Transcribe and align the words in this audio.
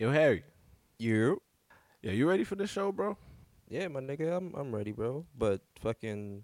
Yo, 0.00 0.10
Harry. 0.10 0.42
You? 0.98 1.42
Yeah, 2.00 2.12
you 2.12 2.26
ready 2.26 2.42
for 2.42 2.54
the 2.54 2.66
show, 2.66 2.90
bro? 2.90 3.18
Yeah, 3.68 3.86
my 3.88 4.00
nigga, 4.00 4.34
I'm 4.34 4.54
I'm 4.56 4.74
ready, 4.74 4.92
bro. 4.92 5.26
But 5.36 5.60
fucking, 5.78 6.42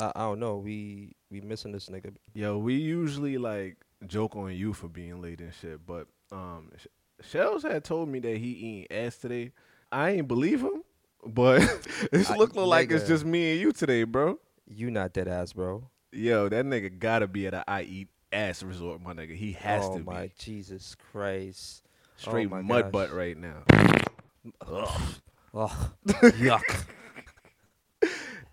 I, 0.00 0.10
I 0.16 0.20
don't 0.22 0.40
know. 0.40 0.56
We 0.56 1.14
we 1.30 1.40
missing 1.40 1.70
this 1.70 1.88
nigga. 1.88 2.16
Yo, 2.34 2.58
we 2.58 2.74
usually 2.74 3.38
like 3.38 3.76
joke 4.08 4.34
on 4.34 4.56
you 4.56 4.72
for 4.72 4.88
being 4.88 5.22
late 5.22 5.40
and 5.40 5.54
shit, 5.54 5.86
but 5.86 6.08
um, 6.32 6.72
Sh- 6.76 7.32
Shellz 7.32 7.62
had 7.62 7.84
told 7.84 8.08
me 8.08 8.18
that 8.18 8.38
he 8.38 8.48
eating 8.48 8.86
ass 8.90 9.18
today. 9.18 9.52
I 9.92 10.10
ain't 10.10 10.26
believe 10.26 10.62
him, 10.62 10.82
but 11.24 11.62
it's 12.12 12.30
looking 12.30 12.62
like 12.62 12.90
it's 12.90 13.04
nigga. 13.04 13.06
just 13.06 13.24
me 13.24 13.52
and 13.52 13.60
you 13.60 13.70
today, 13.70 14.02
bro. 14.02 14.40
You 14.66 14.90
not 14.90 15.12
dead 15.12 15.28
ass, 15.28 15.52
bro. 15.52 15.88
Yo, 16.10 16.48
that 16.48 16.64
nigga 16.64 16.98
gotta 16.98 17.28
be 17.28 17.46
at 17.46 17.54
a 17.54 17.62
I 17.70 17.82
eat 17.82 18.08
ass 18.32 18.64
resort, 18.64 19.00
my 19.00 19.12
nigga. 19.14 19.36
He 19.36 19.52
has 19.52 19.84
oh 19.84 19.92
to 19.92 19.98
be. 20.00 20.10
Oh 20.10 20.12
my 20.12 20.30
Jesus 20.36 20.96
Christ. 20.96 21.85
Straight 22.16 22.46
oh 22.46 22.50
my 22.50 22.62
mud 22.62 22.84
gosh. 22.84 22.92
butt 22.92 23.12
right 23.12 23.36
now. 23.36 23.62
Oh, 25.54 25.90
yuck. 26.06 26.84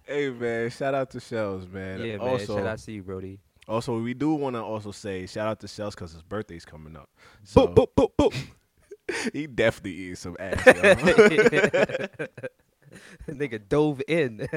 Hey 0.06 0.30
man, 0.30 0.70
shout 0.70 0.94
out 0.94 1.10
to 1.12 1.18
Shellz, 1.20 1.70
man. 1.72 2.00
yeah, 2.02 2.18
man. 2.18 2.28
also, 2.28 2.58
Shout 2.58 2.68
out 2.68 2.80
to 2.80 2.92
you, 2.92 3.04
Brody. 3.04 3.40
also 3.68 3.98
we 4.00 4.14
do 4.14 4.34
want 4.36 4.56
to 4.56 4.62
also 4.62 4.92
say 4.92 5.26
shout 5.26 5.48
out 5.48 5.60
to 5.62 5.68
Shellz 5.68 5.92
because 5.92 6.12
his 6.14 6.22
birthday's 6.22 6.66
coming 6.66 6.96
up. 6.98 7.10
So 7.44 7.68
Boop, 7.68 7.88
boop, 7.96 8.12
boop, 8.20 8.32
boop. 8.32 9.32
he 9.34 9.48
definitely 9.48 9.92
eats 9.94 10.22
some 10.22 10.36
ass. 10.40 10.58
nigga 13.28 13.60
dove 13.70 14.02
in. 14.08 14.48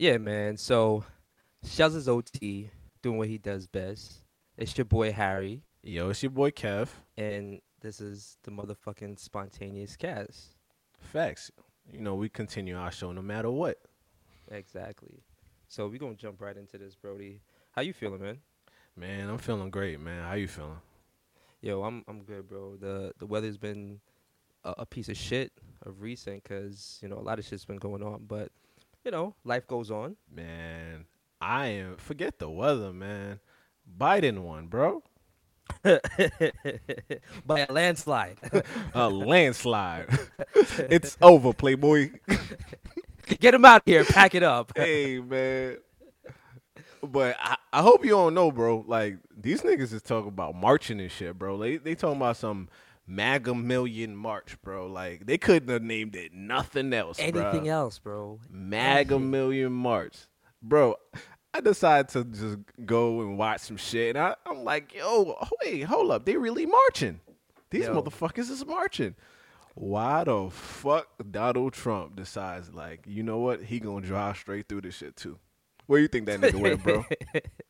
Yeah, 0.00 0.16
man. 0.16 0.56
So, 0.56 1.04
Shellz 1.62 1.94
is 1.94 2.08
OT 2.08 2.70
doing 3.02 3.18
what 3.18 3.28
he 3.28 3.36
does 3.36 3.66
best. 3.66 4.22
It's 4.56 4.74
your 4.78 4.86
boy 4.86 5.12
Harry, 5.12 5.62
Yo, 5.82 6.08
it's 6.08 6.22
your 6.22 6.30
boy 6.30 6.52
Kev. 6.52 6.88
and 7.18 7.60
this 7.82 8.00
is 8.00 8.38
the 8.44 8.50
motherfucking 8.50 9.18
spontaneous 9.18 9.96
cast. 9.96 10.56
Facts. 11.12 11.50
You 11.92 12.00
know, 12.00 12.14
we 12.14 12.30
continue 12.30 12.78
our 12.78 12.90
show 12.90 13.12
no 13.12 13.20
matter 13.20 13.50
what. 13.50 13.76
Exactly. 14.50 15.22
So 15.68 15.86
we 15.86 15.98
gonna 15.98 16.14
jump 16.14 16.40
right 16.40 16.56
into 16.56 16.78
this, 16.78 16.94
Brody. 16.94 17.42
How 17.72 17.82
you 17.82 17.92
feeling, 17.92 18.22
man? 18.22 18.38
Man, 18.96 19.28
I'm 19.28 19.36
feeling 19.36 19.68
great, 19.68 20.00
man. 20.00 20.24
How 20.24 20.32
you 20.32 20.48
feeling? 20.48 20.80
Yo, 21.60 21.82
I'm 21.82 22.06
I'm 22.08 22.22
good, 22.22 22.48
bro. 22.48 22.76
The 22.76 23.12
the 23.18 23.26
weather's 23.26 23.58
been 23.58 24.00
a, 24.64 24.76
a 24.78 24.86
piece 24.86 25.10
of 25.10 25.18
shit 25.18 25.52
of 25.82 26.00
recent, 26.00 26.42
cause 26.42 26.98
you 27.02 27.08
know 27.10 27.18
a 27.18 27.20
lot 27.20 27.38
of 27.38 27.44
shit's 27.44 27.66
been 27.66 27.76
going 27.76 28.02
on, 28.02 28.24
but 28.26 28.50
you 29.04 29.10
know 29.10 29.34
life 29.44 29.66
goes 29.66 29.90
on. 29.90 30.16
Man, 30.32 31.06
I 31.40 31.66
am 31.68 31.96
forget 31.96 32.38
the 32.38 32.50
weather, 32.50 32.92
man. 32.92 33.40
Biden 33.98 34.40
won, 34.40 34.66
bro. 34.66 35.02
By 37.46 37.60
a 37.60 37.72
landslide. 37.72 38.38
A 38.94 39.08
landslide. 39.08 40.08
it's 40.54 41.16
over, 41.22 41.52
Playboy. 41.52 42.10
Get 43.38 43.54
him 43.54 43.64
out 43.64 43.82
here. 43.86 44.04
Pack 44.04 44.34
it 44.34 44.42
up. 44.42 44.72
hey, 44.76 45.20
man. 45.20 45.76
But 47.02 47.36
I, 47.40 47.56
I 47.72 47.82
hope 47.82 48.04
you 48.04 48.10
don't 48.10 48.34
know, 48.34 48.50
bro. 48.50 48.84
Like 48.86 49.18
these 49.34 49.62
niggas 49.62 49.92
is 49.92 50.02
talking 50.02 50.28
about 50.28 50.54
marching 50.54 51.00
and 51.00 51.10
shit, 51.10 51.38
bro. 51.38 51.56
They 51.56 51.78
they 51.78 51.94
talking 51.94 52.16
about 52.16 52.36
some 52.36 52.68
MAGA 53.10 53.54
million 53.56 54.14
march, 54.14 54.56
bro. 54.62 54.86
Like 54.86 55.26
they 55.26 55.36
couldn't 55.36 55.68
have 55.68 55.82
named 55.82 56.14
it 56.14 56.32
nothing 56.32 56.92
else, 56.92 57.18
Anything 57.18 57.64
bruh. 57.64 57.68
else, 57.68 57.98
bro? 57.98 58.38
MAGA 58.48 59.14
Anything. 59.16 59.30
million 59.30 59.72
march, 59.72 60.16
bro. 60.62 60.94
I 61.52 61.60
decided 61.60 62.08
to 62.10 62.24
just 62.24 62.58
go 62.86 63.22
and 63.22 63.36
watch 63.36 63.62
some 63.62 63.76
shit, 63.76 64.14
and 64.14 64.24
I, 64.24 64.36
I'm 64.46 64.62
like, 64.62 64.94
yo, 64.94 65.36
wait, 65.64 65.82
hold 65.82 66.12
up, 66.12 66.24
they 66.24 66.36
really 66.36 66.64
marching? 66.64 67.18
These 67.72 67.86
Yo. 67.86 68.00
motherfuckers 68.00 68.50
is 68.50 68.64
marching. 68.64 69.16
Why 69.74 70.22
the 70.22 70.48
fuck 70.50 71.08
Donald 71.30 71.72
Trump 71.72 72.14
decides 72.14 72.72
like, 72.72 73.04
you 73.08 73.24
know 73.24 73.38
what, 73.38 73.62
he 73.64 73.80
gonna 73.80 74.06
drive 74.06 74.36
straight 74.36 74.68
through 74.68 74.82
this 74.82 74.94
shit 74.96 75.16
too? 75.16 75.38
Where 75.86 75.98
you 76.00 76.06
think 76.06 76.26
that 76.26 76.40
nigga 76.40 76.60
went, 76.60 76.82
bro? 76.84 77.04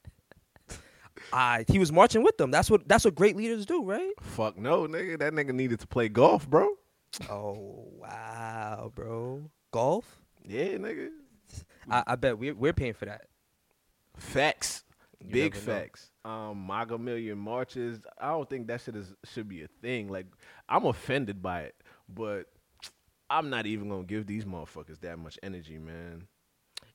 I 1.33 1.65
he 1.69 1.79
was 1.79 1.93
marching 1.93 2.23
with 2.23 2.37
them. 2.39 2.51
That's 2.51 2.71
what 2.71 2.89
that's 2.89 3.05
what 3.05 3.15
great 3.15 3.37
leaders 3.37 3.67
do, 3.67 3.83
right? 3.85 4.13
fuck 4.21 4.59
no, 4.59 4.87
nigga. 4.87 5.19
That 5.19 5.33
nigga 5.33 5.53
needed 5.53 5.81
to 5.81 5.87
play 5.87 6.09
golf, 6.09 6.49
bro. 6.49 6.69
Oh 7.29 7.89
wow, 7.99 8.93
bro. 8.95 9.51
Golf? 9.73 10.19
Yeah, 10.45 10.77
nigga. 10.79 11.09
I, 11.91 12.03
I 12.09 12.17
bet 12.17 12.39
we're 12.39 12.55
we're 12.55 12.73
paying 12.73 12.95
for 12.95 13.07
that. 13.07 13.27
Facts. 14.17 14.85
You 15.23 15.33
Big 15.33 15.55
never 15.55 15.67
know. 15.67 15.79
facts. 15.79 16.11
Um, 16.25 16.67
MAGA 16.67 16.99
million 16.99 17.39
marches. 17.39 18.01
I 18.19 18.29
don't 18.31 18.49
think 18.49 18.67
that 18.69 18.81
shit 18.81 18.97
is 18.97 19.15
should 19.25 19.49
be 19.49 19.63
a 19.63 19.69
thing. 19.83 20.09
Like, 20.09 20.27
I'm 20.69 20.87
offended 20.87 21.43
by 21.43 21.63
it, 21.63 21.75
but 22.09 22.47
I'm 23.29 23.51
not 23.51 23.67
even 23.67 23.89
gonna 23.89 24.05
give 24.05 24.27
these 24.27 24.45
motherfuckers 24.45 25.01
that 25.01 25.19
much 25.19 25.39
energy, 25.43 25.79
man. 25.79 26.27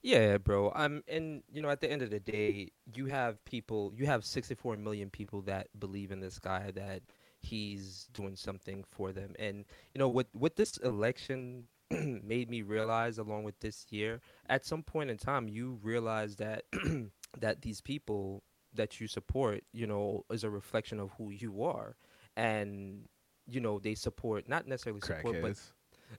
Yeah, 0.05 0.37
bro. 0.37 0.71
Um, 0.75 1.01
and 1.07 1.41
you 1.51 1.63
know, 1.63 1.69
at 1.69 1.81
the 1.81 1.91
end 1.91 2.03
of 2.03 2.11
the 2.11 2.19
day, 2.19 2.69
you 2.93 3.07
have 3.07 3.43
people, 3.43 3.91
you 3.95 4.05
have 4.05 4.23
64 4.23 4.77
million 4.77 5.09
people 5.09 5.41
that 5.41 5.67
believe 5.79 6.11
in 6.11 6.19
this 6.19 6.37
guy 6.37 6.69
that 6.75 7.01
he's 7.39 8.07
doing 8.13 8.35
something 8.35 8.83
for 8.91 9.11
them. 9.11 9.33
And 9.39 9.65
you 9.95 9.99
know, 9.99 10.07
what 10.07 10.27
what 10.33 10.57
this 10.57 10.77
election 10.77 11.63
made 11.91 12.51
me 12.51 12.61
realize, 12.61 13.17
along 13.17 13.45
with 13.45 13.59
this 13.61 13.87
year, 13.89 14.21
at 14.47 14.63
some 14.63 14.83
point 14.83 15.09
in 15.09 15.17
time, 15.17 15.47
you 15.47 15.79
realize 15.81 16.35
that 16.35 16.65
that 17.39 17.63
these 17.63 17.81
people 17.81 18.43
that 18.75 19.01
you 19.01 19.07
support, 19.07 19.63
you 19.73 19.87
know, 19.87 20.23
is 20.29 20.43
a 20.43 20.51
reflection 20.51 20.99
of 20.99 21.09
who 21.17 21.31
you 21.31 21.63
are, 21.63 21.95
and 22.37 23.09
you 23.47 23.59
know, 23.59 23.79
they 23.79 23.95
support 23.95 24.47
not 24.47 24.67
necessarily 24.67 25.01
support, 25.01 25.41
but. 25.41 25.57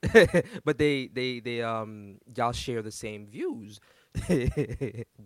but 0.65 0.79
they 0.79 1.09
they 1.09 1.41
they 1.41 1.63
um 1.63 2.19
y'all 2.37 2.53
share 2.53 2.83
the 2.83 2.91
same 2.91 3.27
views 3.27 3.81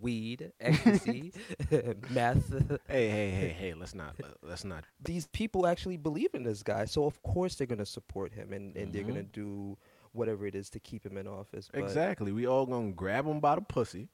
weed 0.01 0.51
ecstasy 0.59 1.31
meth 2.09 2.51
Hey, 2.87 3.09
hey, 3.09 3.29
hey, 3.29 3.55
hey. 3.57 3.73
Let's 3.73 3.95
not. 3.95 4.15
Let's 4.43 4.65
not. 4.65 4.83
these 5.03 5.27
people 5.27 5.65
actually 5.67 5.97
believe 5.97 6.29
in 6.33 6.43
this 6.43 6.61
guy 6.63 6.85
so 6.85 7.05
of 7.05 7.21
course 7.23 7.55
they're 7.55 7.67
gonna 7.67 7.85
support 7.85 8.33
him 8.33 8.53
and, 8.53 8.75
and 8.75 8.91
they're 8.93 9.03
Mhm. 9.03 9.07
gonna 9.07 9.23
do 9.23 9.77
whatever 10.13 10.45
it 10.45 10.55
is 10.55 10.69
to 10.71 10.79
keep 10.79 11.05
him 11.05 11.17
in 11.17 11.27
office 11.27 11.69
Exactly. 11.73 12.31
We 12.31 12.45
all 12.47 12.65
gonna 12.65 12.91
grab 12.91 13.25
him 13.25 13.39
by 13.39 13.55
the 13.55 13.61
pussy, 13.61 14.09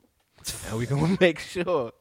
and 0.70 0.78
we 0.78 0.86
gonna 0.86 1.18
make 1.20 1.40
sure 1.40 1.92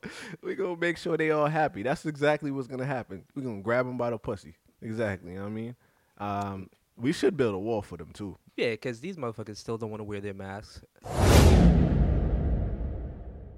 we 0.43 0.55
gonna 0.55 0.77
make 0.77 0.99
sure 0.99 1.17
they 1.17 1.31
all 1.31 1.47
happy. 1.47 1.83
That's 1.83 2.05
exactly 2.05 2.51
what's 2.51 2.69
gonna 2.69 2.85
happen. 2.85 3.25
We 3.35 3.41
gonna 3.43 3.63
grab 3.63 3.87
them 3.87 3.97
by 3.97 4.11
the 4.11 4.19
pussy. 4.19 4.55
Exactly. 4.83 5.31
You 5.33 5.37
know 5.39 5.45
what 5.45 5.51
I 5.51 5.53
mean? 5.55 5.77
Um, 6.19 6.71
we 6.99 7.13
should 7.13 7.37
build 7.39 7.55
a 7.55 7.59
wall 7.59 7.81
for 7.81 7.97
them 7.97 8.11
too. 8.13 8.37
Yeah 8.57 8.71
because 8.71 9.01
these 9.01 9.17
motherfuckers 9.17 9.57
still 9.57 9.79
don't 9.79 9.91
want 9.91 10.01
to 10.01 10.05
wear 10.05 10.21
their 10.21 10.35
masks. 10.35 10.83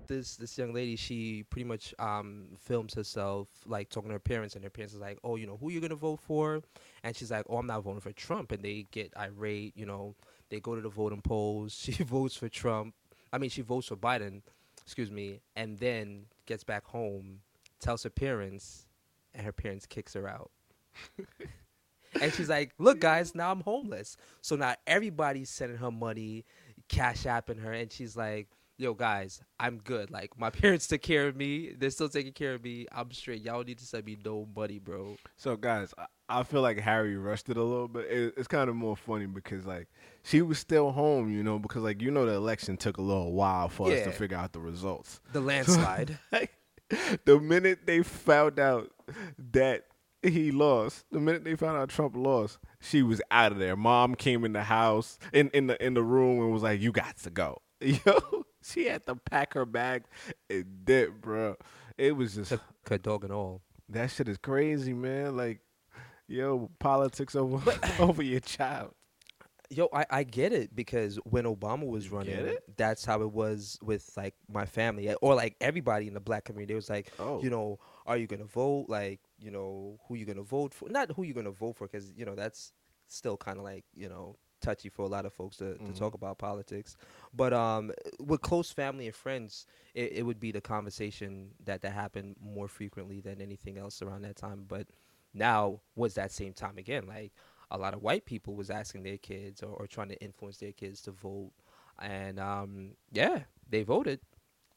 This 0.06 0.36
this 0.36 0.56
young 0.56 0.72
lady 0.72 0.97
she 0.97 1.44
pretty 1.50 1.64
much 1.64 1.94
um 1.99 2.46
films 2.58 2.94
herself 2.94 3.49
like 3.67 3.90
talking 3.90 4.08
to 4.08 4.14
her 4.14 4.19
parents 4.19 4.55
and 4.55 4.64
her 4.64 4.70
parents 4.70 4.94
is 4.94 5.00
like 5.00 5.19
oh 5.23 5.37
you 5.37 5.46
know 5.46 5.58
who 5.61 5.70
you're 5.70 5.82
gonna 5.82 5.94
vote 5.94 6.20
for? 6.20 6.62
And 7.02 7.14
she's 7.14 7.31
like 7.31 7.44
oh 7.49 7.58
i'm 7.58 7.67
not 7.67 7.82
voting 7.82 8.00
for 8.00 8.12
trump. 8.12 8.52
And 8.52 8.62
they 8.62 8.87
get 8.90 9.12
irate 9.19 9.76
you 9.76 9.87
know 9.87 10.14
they 10.49 10.61
go 10.61 10.75
to 10.75 10.81
the 10.81 10.88
voting 10.88 11.20
polls 11.20 11.73
she 11.78 11.93
votes 12.02 12.34
for 12.34 12.49
trump 12.49 12.94
i 13.32 13.38
mean 13.38 13.50
she 13.50 13.61
votes 13.62 13.88
for 13.88 13.96
biden 13.96 14.40
excuse 14.82 15.11
me 15.11 15.40
and 15.56 15.78
then 15.78 16.25
gets 16.46 16.64
back 16.64 16.87
home 16.87 17.40
tells 17.81 18.02
her 18.02 18.11
parents 18.11 18.87
and 19.34 19.44
her 19.44 19.52
parents 19.52 19.87
kicks 19.87 20.14
her 20.14 20.26
out 20.26 20.50
and 22.20 22.32
she's 22.32 22.49
like 22.49 22.72
look 22.78 23.00
guys 23.00 23.34
now 23.34 23.50
i'm 23.50 23.60
homeless 23.60 24.16
so 24.40 24.56
now 24.56 24.75
everybody's 24.87 25.50
sending 25.50 25.78
her 25.78 25.90
money 25.90 26.44
cash 26.88 27.25
apping 27.25 27.60
her 27.60 27.72
and 27.72 27.93
she's 27.93 28.16
like 28.16 28.49
yo, 28.78 28.94
guys, 28.94 29.43
I'm 29.58 29.78
good. 29.78 30.10
Like 30.10 30.38
my 30.38 30.50
parents 30.50 30.87
took 30.87 31.02
care 31.02 31.28
of 31.28 31.37
me. 31.37 31.75
They're 31.76 31.90
still 31.90 32.08
taking 32.08 32.32
care 32.32 32.55
of 32.55 32.64
me. 32.64 32.87
I'm 32.93 33.10
straight. 33.12 33.43
Y'all 33.43 33.62
need 33.62 33.78
to 33.78 33.84
send 33.84 34.06
me 34.06 34.16
no 34.25 34.49
money, 34.56 34.78
bro. 34.78 35.16
So 35.37 35.56
guys, 35.56 35.93
I, 36.28 36.43
feel 36.44 36.62
like 36.62 36.78
Harry 36.78 37.16
rushed 37.16 37.50
it 37.50 37.56
a 37.56 37.62
little 37.62 37.88
bit. 37.88 38.06
It, 38.11 38.34
it's 38.37 38.49
kind 38.49 38.70
of 38.70 38.76
more 38.76 38.96
funny 38.96 39.26
because 39.26 39.66
like 39.66 39.88
she 40.22 40.40
was 40.40 40.58
still 40.58 40.93
home, 40.93 41.31
you 41.31 41.43
know, 41.43 41.58
because 41.58 41.82
like 41.82 42.00
you 42.00 42.11
know 42.11 42.25
the 42.25 42.32
election 42.32 42.76
took 42.76 42.96
a 42.96 43.02
little 43.02 43.32
while 43.32 43.69
for 43.69 43.93
us 43.93 44.04
to 44.04 44.12
figure 44.12 44.38
out 44.38 44.52
the 44.52 44.61
results. 44.61 45.20
The 45.32 45.40
landslide. 45.43 46.19
The 47.26 47.38
minute 47.38 47.81
they 47.84 48.02
found 48.02 48.58
out 48.58 48.90
that 49.52 49.88
he 50.23 50.50
lost, 50.50 51.05
the 51.11 51.20
minute 51.20 51.44
they 51.44 51.55
found 51.56 51.76
out 51.79 51.88
Trump 51.88 52.17
lost, 52.17 52.59
she 52.81 53.03
was 53.03 53.20
out 53.31 53.53
of 53.53 53.59
there. 53.59 53.76
Mom 53.76 54.15
came 54.15 54.44
in 54.44 54.53
the 54.53 54.65
house 54.65 55.19
in 55.32 55.49
in 55.50 55.67
the 55.69 55.85
in 55.85 55.94
the 55.94 56.03
room 56.03 56.41
and 56.43 56.53
was 56.53 56.62
like, 56.62 56.81
"You 56.81 56.93
got 56.93 57.17
to 57.19 57.31
go." 57.31 57.62
Yo, 57.81 58.44
she 58.62 58.87
had 58.87 59.06
to 59.06 59.15
pack 59.15 59.55
her 59.55 59.65
bag 59.65 60.03
and 60.50 60.85
dip, 60.85 61.20
bro. 61.20 61.56
It 61.97 62.17
was 62.17 62.35
just 62.35 62.53
her 62.88 62.99
dog 62.99 63.25
and 63.25 63.32
all. 63.32 63.62
that 63.88 64.11
shit 64.11 64.29
is 64.29 64.38
crazy, 64.38 64.93
man. 64.93 65.37
Like, 65.37 65.61
yo, 66.26 66.71
politics 66.79 67.35
over 67.37 67.73
over 67.99 68.23
your 68.23 68.41
child. 68.41 68.94
Yo, 69.71 69.88
I, 69.93 70.06
I 70.11 70.23
get 70.25 70.53
it 70.55 70.75
because 70.75 71.17
when 71.25 71.44
Obama 71.44 71.87
was 71.87 72.09
running, 72.11 72.56
that's 72.79 73.05
how 73.05 73.21
it 73.21 73.31
was 73.31 73.79
with 73.82 74.11
like 74.17 74.35
my 74.50 74.64
family 74.64 75.12
or 75.21 75.35
like 75.35 75.56
everybody 75.61 76.09
in 76.09 76.14
the 76.14 76.21
black 76.21 76.44
community. 76.44 76.73
It 76.73 76.76
was 76.76 76.88
like, 76.88 77.12
Oh. 77.19 77.43
you 77.43 77.50
know, 77.50 77.79
are 78.06 78.17
you 78.17 78.26
gonna 78.26 78.44
vote? 78.47 78.87
Like, 78.88 79.21
you 79.38 79.50
know, 79.50 79.99
who 80.06 80.14
you're 80.14 80.26
gonna 80.26 80.43
vote 80.43 80.75
for? 80.75 80.88
Not 80.88 81.12
who 81.12 81.23
you're 81.23 81.35
gonna 81.35 81.50
vote 81.50 81.76
for, 81.76 81.87
because 81.87 82.12
you 82.17 82.25
know 82.25 82.35
that's 82.35 82.73
still 83.06 83.37
kind 83.37 83.58
of 83.58 83.64
like 83.64 83.85
you 83.94 84.08
know 84.08 84.37
touchy 84.61 84.88
for 84.88 85.02
a 85.02 85.08
lot 85.08 85.25
of 85.25 85.32
folks 85.32 85.56
to, 85.58 85.79
to 85.79 85.93
talk 85.93 86.14
about 86.14 86.38
politics. 86.38 86.96
But 87.35 87.52
um, 87.52 87.93
with 88.19 88.40
close 88.40 88.70
family 88.70 89.06
and 89.06 89.14
friends, 89.14 89.67
it, 89.94 90.12
it 90.12 90.23
would 90.25 90.40
be 90.40 90.52
the 90.52 90.61
conversation 90.61 91.50
that 91.64 91.82
that 91.82 91.93
happened 91.93 92.37
more 92.43 92.69
frequently 92.69 93.20
than 93.20 93.40
anything 93.40 93.79
else 93.79 94.02
around 94.02 94.23
that 94.23 94.37
time. 94.37 94.64
But 94.67 94.87
now 95.35 95.81
was 95.94 96.14
that 96.14 96.32
same 96.32 96.52
time 96.52 96.79
again? 96.79 97.06
Like 97.06 97.32
a 97.70 97.79
lot 97.79 97.94
of 97.94 98.02
white 98.02 98.25
people 98.25 98.55
was 98.55 98.70
asking 98.70 99.02
their 99.02 99.19
kids 99.19 99.62
or, 99.62 99.70
or 99.70 99.87
trying 99.87 100.08
to 100.08 100.20
influence 100.23 100.56
their 100.56 100.73
kids 100.73 101.00
to 101.02 101.12
vote, 101.12 101.52
and 102.00 102.40
um, 102.40 102.93
yeah, 103.12 103.40
they 103.69 103.82
voted. 103.82 104.20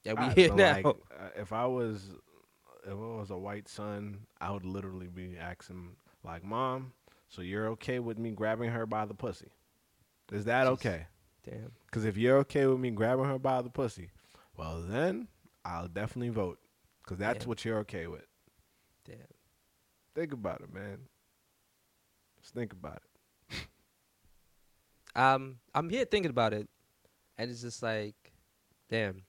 And 0.06 0.18
we 0.19 0.25
I- 0.25 0.30
here 0.36 0.54
now. 0.54 0.72
like, 0.74 0.86
uh, 0.86 1.30
if 1.36 1.54
I 1.54 1.66
was 1.66 2.12
if 2.86 2.92
I 2.92 2.95
was 2.95 3.30
a 3.31 3.38
white 3.38 3.68
son, 3.68 4.25
I 4.39 4.51
would 4.51 4.66
literally 4.66 5.07
be 5.07 5.38
asking 5.38 5.95
like, 6.24 6.44
"Mom, 6.44 6.94
so 7.30 7.42
you're 7.42 7.68
okay 7.69 8.00
with 8.00 8.18
me 8.18 8.31
grabbing 8.31 8.69
her 8.72 8.86
by 8.86 9.06
the 9.06 9.13
pussy? 9.13 9.51
Is 10.31 10.45
that 10.45 10.66
Jeez. 10.68 10.72
okay? 10.72 11.07
Damn. 11.44 11.72
Because 11.86 12.06
if 12.06 12.18
you're 12.18 12.38
okay 12.39 12.66
with 12.68 12.80
me 12.80 12.92
grabbing 12.92 13.25
her 13.25 13.39
by 13.39 13.62
the 13.62 13.69
pussy, 13.69 14.10
well 14.57 14.81
then 14.81 15.28
I'll 15.66 15.88
definitely 15.88 16.30
vote. 16.30 16.60
Because 17.04 17.18
that's 17.18 17.44
Yeah. 17.45 17.50
what 17.50 17.66
you're 17.66 17.80
okay 17.80 18.07
with. 18.07 18.25
Damn. 19.06 19.18
Think 20.16 20.34
about 20.34 20.62
it, 20.62 20.74
man. 20.74 21.00
Just 22.42 22.54
think 22.54 22.74
about 22.74 23.01
it. 23.50 23.57
Um, 25.16 25.60
I'm 25.75 25.89
here 25.89 26.06
thinking 26.06 26.30
about 26.30 26.54
it, 26.54 26.69
and 27.38 27.51
it's 27.51 27.62
just 27.62 27.84
like, 27.84 28.16
damn. 28.89 29.24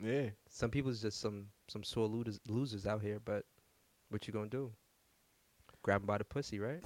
Yeah. 0.00 0.30
Some 0.48 0.70
people's 0.70 1.02
just 1.02 1.20
some 1.20 1.48
some 1.68 1.82
sore 1.82 2.06
losers 2.06 2.40
losers 2.48 2.86
out 2.86 3.02
here, 3.02 3.20
but 3.24 3.44
what 4.10 4.26
you 4.26 4.32
gonna 4.32 4.48
do? 4.48 4.72
Grab 5.82 6.02
'em 6.02 6.06
by 6.06 6.18
the 6.18 6.24
pussy, 6.24 6.58
right? 6.58 6.80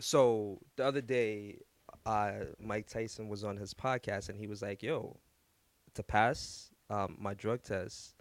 So 0.00 0.58
the 0.76 0.84
other 0.84 1.00
day, 1.02 1.58
uh, 2.06 2.32
Mike 2.58 2.86
Tyson 2.88 3.28
was 3.28 3.44
on 3.44 3.56
his 3.56 3.74
podcast, 3.74 4.28
and 4.28 4.38
he 4.38 4.46
was 4.46 4.62
like, 4.62 4.82
"Yo, 4.82 5.18
to 5.94 6.02
pass 6.02 6.70
um, 6.88 7.16
my 7.20 7.34
drug 7.34 7.62
test, 7.62 8.14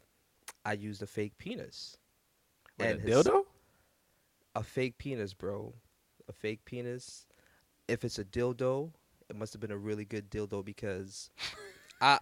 I 0.66 0.74
used 0.74 1.02
a 1.02 1.08
fake 1.08 1.38
penis." 1.38 1.98
Wait, 2.78 2.86
a 2.86 2.90
And 2.92 3.02
his- 3.02 3.26
dildo? 3.26 3.46
a 4.56 4.64
fake 4.64 4.98
penis, 4.98 5.34
bro. 5.34 5.74
A 6.28 6.34
fake 6.34 6.66
penis. 6.66 7.26
If 7.88 8.04
it's 8.04 8.20
a 8.20 8.26
dildo, 8.26 8.92
it 9.30 9.36
must 9.36 9.54
have 9.54 9.60
been 9.62 9.72
a 9.72 9.78
really 9.78 10.06
good 10.06 10.30
dildo 10.30 10.64
because 10.66 11.30
I 12.02 12.20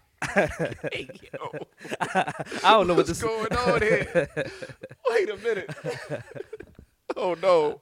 Hey, 0.91 1.09
yo. 1.33 1.51
I 2.01 2.33
don't 2.71 2.87
know 2.87 2.93
what 2.93 3.07
What's 3.07 3.09
this 3.09 3.21
going 3.21 3.53
on 3.53 3.81
here? 3.81 4.27
Wait 5.09 5.29
a 5.29 5.37
minute. 5.37 5.69
oh 7.15 7.35
no. 7.41 7.81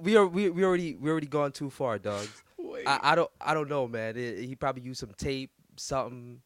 we 0.00 0.16
are 0.16 0.26
we 0.26 0.50
we 0.50 0.64
already 0.64 0.94
we 0.96 1.10
already 1.10 1.26
gone 1.26 1.52
too 1.52 1.70
far, 1.70 1.98
dogs. 1.98 2.42
I, 2.86 3.00
I 3.02 3.14
don't 3.14 3.30
I 3.40 3.54
don't 3.54 3.68
know, 3.68 3.88
man. 3.88 4.16
It, 4.16 4.38
he 4.44 4.54
probably 4.54 4.82
used 4.82 5.00
some 5.00 5.12
tape, 5.16 5.50
something 5.76 6.40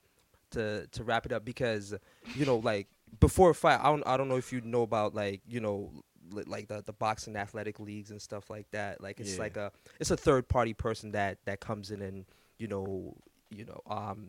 to 0.53 0.87
to 0.89 1.05
wrap 1.05 1.27
it 1.27 1.33
up 1.33 1.45
because 1.45 1.95
you 2.35 2.45
know 2.47 2.57
like 2.57 2.89
before 3.21 3.51
a 3.51 3.55
fight, 3.55 3.81
I 3.83 3.91
don't 3.91 4.03
I 4.07 4.17
don't 4.17 4.29
know 4.29 4.37
if 4.37 4.53
you 4.53 4.61
know 4.63 4.83
about 4.83 5.15
like 5.15 5.43
you 5.47 5.61
know 5.61 5.93
like 6.31 6.69
the 6.69 6.83
the 6.85 6.93
boxing 6.95 7.37
athletic 7.37 7.79
leagues 7.79 8.11
and 8.11 8.21
stuff 8.23 8.49
like 8.49 8.71
that. 8.71 9.03
Like 9.03 9.21
it's 9.21 9.35
Yeah. 9.35 9.41
like 9.43 9.57
a 9.59 9.73
it's 10.01 10.11
a 10.11 10.17
third 10.17 10.49
party 10.49 10.73
person 10.73 11.13
that 11.13 11.39
that 11.45 11.61
comes 11.61 11.91
in 11.91 12.01
and 12.01 12.25
you 12.59 12.69
know 12.69 13.15
you 13.51 13.67
know 13.67 13.81
um 13.87 14.29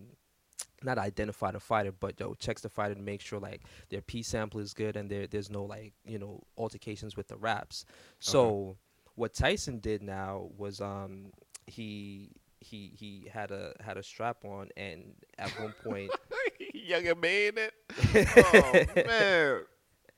not 0.83 0.97
identify 0.97 1.51
the 1.51 1.59
fighter, 1.59 1.91
but 1.91 2.19
yo 2.19 2.33
checks 2.35 2.62
the 2.62 2.69
fighter 2.69 2.95
to 2.95 3.01
make 3.01 3.21
sure 3.21 3.39
like 3.39 3.62
their 3.89 4.01
P 4.01 4.24
sample 4.24 4.59
is 4.59 4.74
good 4.74 4.95
and 4.95 5.09
there 5.09 5.27
there's 5.27 5.50
no 5.50 5.63
like 5.63 5.94
you 6.06 6.19
know 6.19 6.41
altercations 6.57 7.15
with 7.15 7.27
the 7.27 7.38
raps. 7.38 7.85
So 8.19 8.77
what 9.15 9.33
Tyson 9.33 9.80
did 9.80 10.01
now 10.01 10.50
was 10.57 10.81
um 10.81 11.31
he 11.68 12.31
he 12.59 12.91
he 12.97 13.27
had 13.31 13.51
a 13.51 13.74
had 13.81 13.97
a 13.97 14.03
strap 14.03 14.44
on 14.45 14.69
and 14.77 15.13
at 15.38 15.50
one 15.59 15.74
point 15.83 16.12
Younger 16.74 17.15
man 17.15 17.53
it. 17.57 17.74
Oh 18.95 19.03
man. 19.07 19.62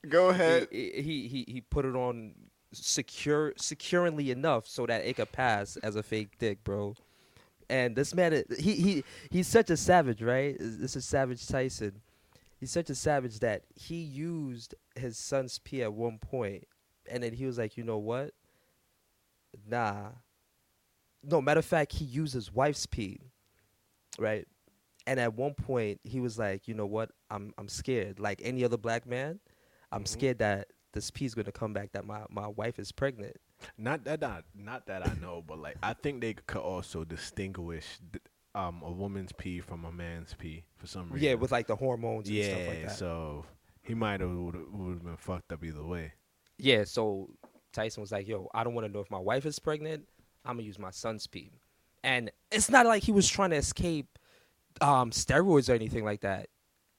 Go 0.09 0.29
ahead. 0.29 0.67
he, 0.71 0.91
he 1.01 1.27
he 1.27 1.45
he 1.47 1.61
put 1.61 1.85
it 1.85 1.95
on 1.95 2.33
secure 2.71 3.53
securely 3.57 4.31
enough 4.31 4.67
so 4.67 4.85
that 4.85 5.05
it 5.05 5.15
could 5.15 5.31
pass 5.31 5.77
as 5.77 5.95
a 5.95 6.03
fake 6.03 6.37
dick, 6.37 6.63
bro. 6.63 6.95
And 7.69 7.95
this 7.95 8.13
man, 8.13 8.43
he 8.59 8.73
he 8.75 9.03
he's 9.31 9.47
such 9.47 9.69
a 9.69 9.77
savage, 9.77 10.21
right? 10.21 10.55
This 10.59 10.95
is 10.95 11.05
Savage 11.05 11.47
Tyson. 11.47 12.01
He's 12.59 12.71
such 12.71 12.89
a 12.89 12.95
savage 12.95 13.39
that 13.39 13.63
he 13.75 13.95
used 13.95 14.75
his 14.95 15.17
son's 15.17 15.59
pee 15.59 15.81
at 15.83 15.93
one 15.93 16.19
point, 16.19 16.67
and 17.09 17.23
then 17.23 17.33
he 17.33 17.45
was 17.45 17.57
like, 17.57 17.75
you 17.77 17.83
know 17.83 17.97
what? 17.97 18.31
Nah. 19.67 20.09
No, 21.23 21.41
matter 21.41 21.59
of 21.59 21.65
fact, 21.65 21.93
he 21.93 22.05
used 22.05 22.33
his 22.33 22.53
wife's 22.53 22.85
pee, 22.85 23.19
right? 24.19 24.47
And 25.07 25.19
at 25.19 25.33
one 25.33 25.53
point, 25.55 25.99
he 26.03 26.19
was 26.19 26.37
like, 26.37 26.67
you 26.67 26.73
know 26.75 26.85
what? 26.85 27.11
I'm 27.31 27.53
I'm 27.57 27.67
scared. 27.67 28.19
Like 28.19 28.41
any 28.43 28.63
other 28.63 28.77
black 28.77 29.05
man, 29.07 29.39
I'm 29.91 30.03
Mhm. 30.03 30.07
scared 30.07 30.39
that 30.39 30.67
this 30.93 31.09
pee 31.11 31.25
is 31.25 31.33
gonna 31.35 31.51
come 31.51 31.73
back 31.73 31.91
that 31.93 32.05
my, 32.05 32.21
my 32.29 32.47
wife 32.47 32.79
is 32.79 32.91
pregnant. 32.91 33.37
Not 33.77 34.03
that 34.05 34.21
not 34.21 34.43
not 34.55 34.87
that 34.87 35.07
I 35.07 35.13
know, 35.21 35.43
but 35.45 35.59
like 35.59 35.77
I 35.83 35.93
think 35.93 36.21
they 36.21 36.33
could 36.33 36.61
also 36.61 37.03
distinguish 37.03 37.99
th- 38.11 38.23
um 38.53 38.81
a 38.83 38.91
woman's 38.91 39.31
pee 39.31 39.59
from 39.59 39.85
a 39.85 39.91
man's 39.91 40.33
pee 40.33 40.63
for 40.77 40.87
some 40.87 41.09
reason. 41.09 41.27
Yeah, 41.27 41.33
with 41.35 41.51
like 41.51 41.67
the 41.67 41.75
hormones 41.75 42.27
and 42.27 42.37
yeah. 42.37 42.49
stuff 42.49 42.67
like 42.67 42.81
that. 42.83 42.91
So 42.97 43.45
he 43.81 43.93
might 43.93 44.21
have 44.21 44.31
would 44.31 44.55
have 44.55 45.03
been 45.03 45.17
fucked 45.17 45.51
up 45.51 45.63
either 45.63 45.83
way. 45.83 46.13
Yeah, 46.57 46.83
so 46.85 47.29
Tyson 47.73 48.01
was 48.01 48.11
like, 48.11 48.27
"Yo, 48.27 48.49
I 48.53 48.63
don't 48.63 48.73
want 48.73 48.87
to 48.87 48.93
know 48.93 49.01
if 49.01 49.11
my 49.11 49.19
wife 49.19 49.45
is 49.45 49.59
pregnant. 49.59 50.05
I'm 50.43 50.55
gonna 50.55 50.63
use 50.63 50.79
my 50.79 50.91
son's 50.91 51.27
pee." 51.27 51.51
And 52.03 52.31
it's 52.51 52.69
not 52.69 52.85
like 52.85 53.03
he 53.03 53.11
was 53.11 53.27
trying 53.27 53.49
to 53.49 53.55
escape 53.55 54.19
um, 54.81 55.11
steroids 55.11 55.69
or 55.69 55.73
anything 55.73 56.05
like 56.05 56.21
that. 56.21 56.49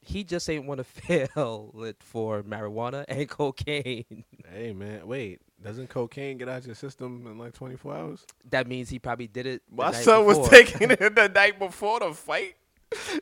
He 0.01 0.25
just 0.25 0.49
ain't 0.49 0.67
want 0.67 0.79
to 0.79 0.85
fail 0.85 1.73
it 1.79 1.97
for 2.01 2.43
marijuana 2.43 3.05
and 3.09 3.29
cocaine. 3.29 4.25
Hey 4.53 4.73
man, 4.73 5.07
wait, 5.07 5.41
doesn't 5.63 5.89
cocaine 5.89 6.39
get 6.39 6.49
out 6.49 6.67
your 6.67 6.75
system 6.75 7.27
in 7.27 7.39
like 7.39 7.53
24 7.55 7.95
hours? 7.95 8.27
that 8.51 8.67
means 8.67 8.89
he 8.89 8.99
probably 8.99 9.27
did 9.27 9.47
it. 9.47 9.63
My 9.71 9.91
son 9.93 10.25
was 10.27 10.49
taking 10.49 10.91
it 10.91 10.99
the 11.15 11.29
night 11.35 11.59
before 11.59 12.01
the 12.01 12.13
fight. 12.13 12.55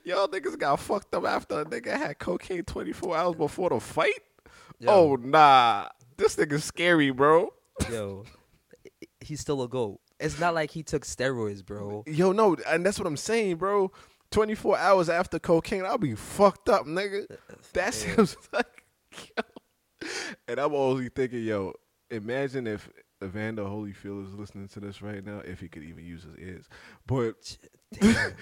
Y'all 0.04 0.28
niggas 0.28 0.58
got 0.58 0.78
fucked 0.80 1.14
up 1.14 1.24
after 1.24 1.60
a 1.60 1.64
nigga 1.64 1.96
had 1.96 2.18
cocaine 2.18 2.64
24 2.64 3.16
hours 3.16 3.34
before 3.36 3.70
the 3.70 3.80
fight. 3.80 4.20
Yo, 4.78 4.90
Oh 4.90 5.16
nah, 5.16 5.88
this 6.16 6.36
nigga's 6.36 6.64
scary, 6.64 7.10
bro. 7.10 7.48
yo, 7.90 8.24
he's 9.20 9.40
still 9.40 9.62
a 9.62 9.68
goat. 9.68 10.00
It's 10.20 10.38
not 10.38 10.54
like 10.54 10.70
he 10.70 10.82
took 10.82 11.04
steroids, 11.04 11.64
bro. 11.64 12.04
Yo, 12.06 12.32
no, 12.32 12.56
and 12.68 12.84
that's 12.84 12.98
what 12.98 13.06
I'm 13.06 13.16
saying, 13.16 13.56
bro. 13.56 13.90
24 14.30 14.76
hours 14.78 15.08
after 15.08 15.38
cocaine, 15.38 15.84
I'll 15.84 15.98
be 15.98 16.14
fucked 16.14 16.68
up, 16.68 16.86
nigga. 16.86 17.30
Uh, 17.30 17.34
uh, 17.50 17.54
that 17.72 17.84
Yeah. 17.86 17.90
seems 18.16 18.36
like, 18.52 18.84
yo. 19.36 20.08
And 20.48 20.58
I'm 20.58 20.74
always 20.74 21.10
thinking, 21.14 21.44
yo, 21.44 21.72
imagine 22.10 22.66
if 22.66 22.88
Evander 23.22 23.62
Holyfield 23.62 24.26
is 24.26 24.34
listening 24.34 24.68
to 24.68 24.80
this 24.80 25.02
right 25.02 25.24
now, 25.24 25.38
if 25.38 25.60
he 25.60 25.68
could 25.68 25.82
even 25.82 26.04
use 26.04 26.24
his 26.24 26.36
ears. 26.36 26.68
But 27.06 27.56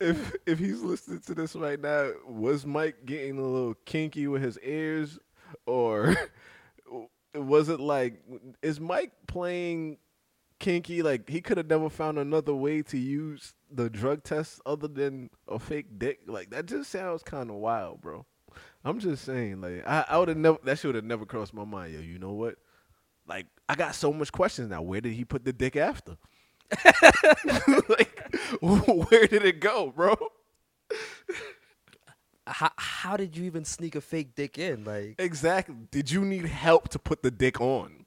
if 0.00 0.36
if 0.46 0.58
he's 0.58 0.82
listening 0.82 1.20
to 1.20 1.34
this 1.34 1.54
right 1.54 1.80
now, 1.80 2.12
was 2.26 2.66
Mike 2.66 3.04
getting 3.04 3.38
a 3.38 3.42
little 3.42 3.74
kinky 3.84 4.26
with 4.26 4.42
his 4.42 4.58
ears, 4.60 5.18
or 5.66 6.14
was 7.34 7.68
it 7.68 7.80
like 7.80 8.22
is 8.62 8.80
Mike 8.80 9.12
playing 9.26 9.98
kinky. 10.58 11.02
Like 11.02 11.28
he 11.28 11.40
could 11.40 11.56
have 11.56 11.68
never 11.68 11.88
found 11.88 12.18
another 12.18 12.54
way 12.54 12.82
to 12.82 12.98
use 12.98 13.54
the 13.70 13.90
drug 13.90 14.22
test 14.22 14.60
other 14.66 14.88
than 14.88 15.30
a 15.46 15.58
fake 15.58 15.98
dick. 15.98 16.20
Like 16.26 16.50
that 16.50 16.66
just 16.66 16.90
sounds 16.90 17.22
kind 17.22 17.50
of 17.50 17.56
wild, 17.56 18.00
bro. 18.00 18.26
I'm 18.84 18.98
just 18.98 19.24
saying, 19.24 19.60
like 19.60 19.86
I, 19.86 20.04
I 20.08 20.18
would 20.18 20.28
have 20.28 20.36
never 20.36 20.58
that 20.64 20.78
should 20.78 20.94
have 20.94 21.04
never 21.04 21.26
crossed 21.26 21.54
my 21.54 21.64
mind. 21.64 21.94
Yo, 21.94 22.00
you 22.00 22.18
know 22.18 22.32
what? 22.32 22.56
Like 23.28 23.46
I 23.68 23.74
got 23.74 23.94
so 23.94 24.12
much 24.12 24.32
questions 24.32 24.70
now. 24.70 24.82
Where 24.82 25.00
did 25.00 25.12
he 25.12 25.24
put 25.24 25.44
the 25.44 25.52
dick 25.52 25.76
after? 25.76 26.16
like 27.88 28.34
where 28.60 29.26
did 29.26 29.44
it 29.44 29.60
go, 29.60 29.90
bro? 29.94 30.16
How 32.46 32.70
how 32.76 33.16
did 33.16 33.36
you 33.36 33.44
even 33.44 33.64
sneak 33.64 33.94
a 33.94 34.00
fake 34.00 34.34
dick 34.34 34.58
in? 34.58 34.84
Like 34.84 35.16
Exactly. 35.18 35.76
Did 35.90 36.10
you 36.10 36.24
need 36.24 36.46
help 36.46 36.88
to 36.90 36.98
put 36.98 37.22
the 37.22 37.30
dick 37.30 37.60
on? 37.60 38.06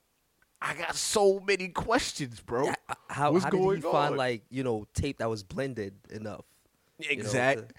I 0.63 0.73
got 0.75 0.95
so 0.95 1.39
many 1.39 1.69
questions, 1.69 2.39
bro. 2.39 2.69
h- 2.69 2.75
how 3.09 3.31
What's 3.31 3.45
how 3.45 3.51
did 3.51 3.75
he 3.75 3.81
find 3.81 4.15
like 4.17 4.43
you 4.49 4.63
know 4.63 4.87
tape 4.93 5.19
that 5.19 5.29
was 5.29 5.43
blended 5.43 5.93
enough? 6.09 6.45
know, 6.99 7.07
Exact. 7.09 7.69
to- 7.69 7.75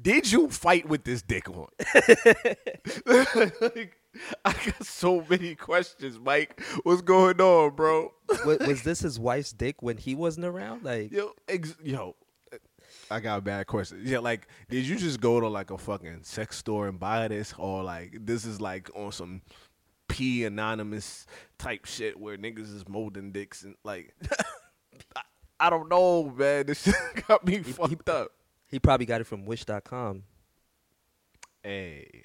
Did 0.00 0.30
you 0.30 0.48
fight 0.50 0.88
with 0.88 1.04
this 1.04 1.22
dick 1.22 1.48
on? 1.48 1.68
like, 3.06 3.96
I 4.44 4.52
got 4.52 4.84
so 4.84 5.24
many 5.28 5.54
questions, 5.54 6.18
Mike. 6.18 6.60
What's 6.82 7.02
going 7.02 7.40
on, 7.40 7.74
bro? 7.74 8.12
was, 8.44 8.58
was 8.58 8.82
this 8.82 9.00
his 9.00 9.18
wife's 9.18 9.52
dick 9.52 9.82
when 9.82 9.96
he 9.96 10.14
wasn't 10.14 10.46
around? 10.46 10.84
Like 10.84 11.12
Yo, 11.12 11.32
ex- 11.48 11.76
yo, 11.82 12.16
eh, 12.52 12.58
I 13.10 13.20
got 13.20 13.38
a 13.38 13.40
bad 13.40 13.66
question. 13.66 14.02
Yeah, 14.04 14.18
like, 14.18 14.48
did 14.68 14.86
you 14.86 14.96
just 14.96 15.20
go 15.20 15.40
to 15.40 15.48
like 15.48 15.70
a 15.70 15.78
fucking 15.78 16.20
sex 16.22 16.56
store 16.58 16.88
and 16.88 16.98
buy 16.98 17.28
this, 17.28 17.54
or 17.58 17.82
like 17.82 18.16
this 18.20 18.44
is 18.44 18.60
like 18.60 18.90
on 18.94 19.12
some 19.12 19.42
P 20.08 20.44
anonymous 20.44 21.26
type 21.58 21.84
shit 21.84 22.18
where 22.18 22.36
niggas 22.36 22.74
is 22.74 22.88
molding 22.88 23.32
dicks 23.32 23.62
and 23.64 23.74
like, 23.84 24.14
I, 25.16 25.22
I 25.58 25.70
don't 25.70 25.88
know, 25.88 26.30
man. 26.30 26.66
This 26.66 26.82
shit 26.84 26.94
got 27.28 27.44
me 27.44 27.58
fucked 27.58 28.08
up. 28.08 28.30
he 28.68 28.78
probably 28.78 29.06
got 29.06 29.20
it 29.20 29.24
from 29.24 29.44
Wish.com. 29.46 30.22
Hey, 31.62 32.24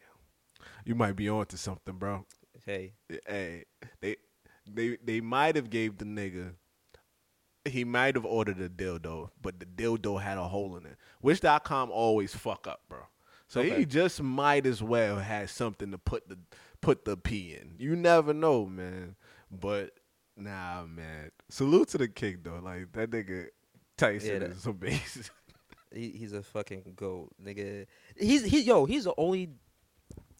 you 0.85 0.95
might 0.95 1.15
be 1.15 1.29
on 1.29 1.45
to 1.47 1.57
something, 1.57 1.95
bro. 1.95 2.25
Hey, 2.65 2.93
Hey, 3.27 3.65
they 4.01 4.15
they 4.71 4.97
they 5.03 5.21
might 5.21 5.55
have 5.55 5.69
gave 5.69 5.97
the 5.97 6.05
nigga. 6.05 6.53
He 7.65 7.83
might 7.83 8.15
have 8.15 8.25
ordered 8.25 8.59
a 8.59 8.69
dildo, 8.69 9.29
but 9.39 9.59
the 9.59 9.65
dildo 9.67 10.19
had 10.21 10.37
a 10.37 10.47
hole 10.47 10.75
in 10.77 10.85
it. 10.85 10.97
Wish.com 11.21 11.91
always 11.91 12.33
fuck 12.33 12.65
up, 12.67 12.81
bro. 12.89 13.01
So 13.47 13.61
Okay. 13.61 13.79
he 13.79 13.85
just 13.85 14.21
might 14.21 14.65
as 14.65 14.81
well 14.81 15.17
have 15.19 15.49
something 15.51 15.91
to 15.91 15.97
put 15.97 16.27
the 16.27 16.39
put 16.81 17.05
the 17.05 17.17
P 17.17 17.53
in. 17.53 17.75
You 17.77 17.95
never 17.95 18.33
know, 18.33 18.65
man. 18.65 19.15
But 19.51 19.91
nah, 20.35 20.85
man. 20.85 21.31
Salute 21.49 21.89
to 21.89 21.97
the 21.99 22.07
king 22.07 22.39
though. 22.43 22.59
Like 22.63 22.91
that 22.93 23.11
nigga 23.11 23.47
Tyson 23.97 24.29
Yeah, 24.31 24.39
that- 24.39 24.51
is 24.51 24.65
amazing. 24.65 25.25
he, 25.93 26.09
he's 26.11 26.33
a 26.33 26.41
fucking 26.41 26.93
goat, 26.95 27.29
nigga. 27.43 27.85
He's 28.17 28.43
he 28.43 28.61
yo, 28.61 28.85
he's 28.85 29.03
the 29.03 29.13
only 29.17 29.49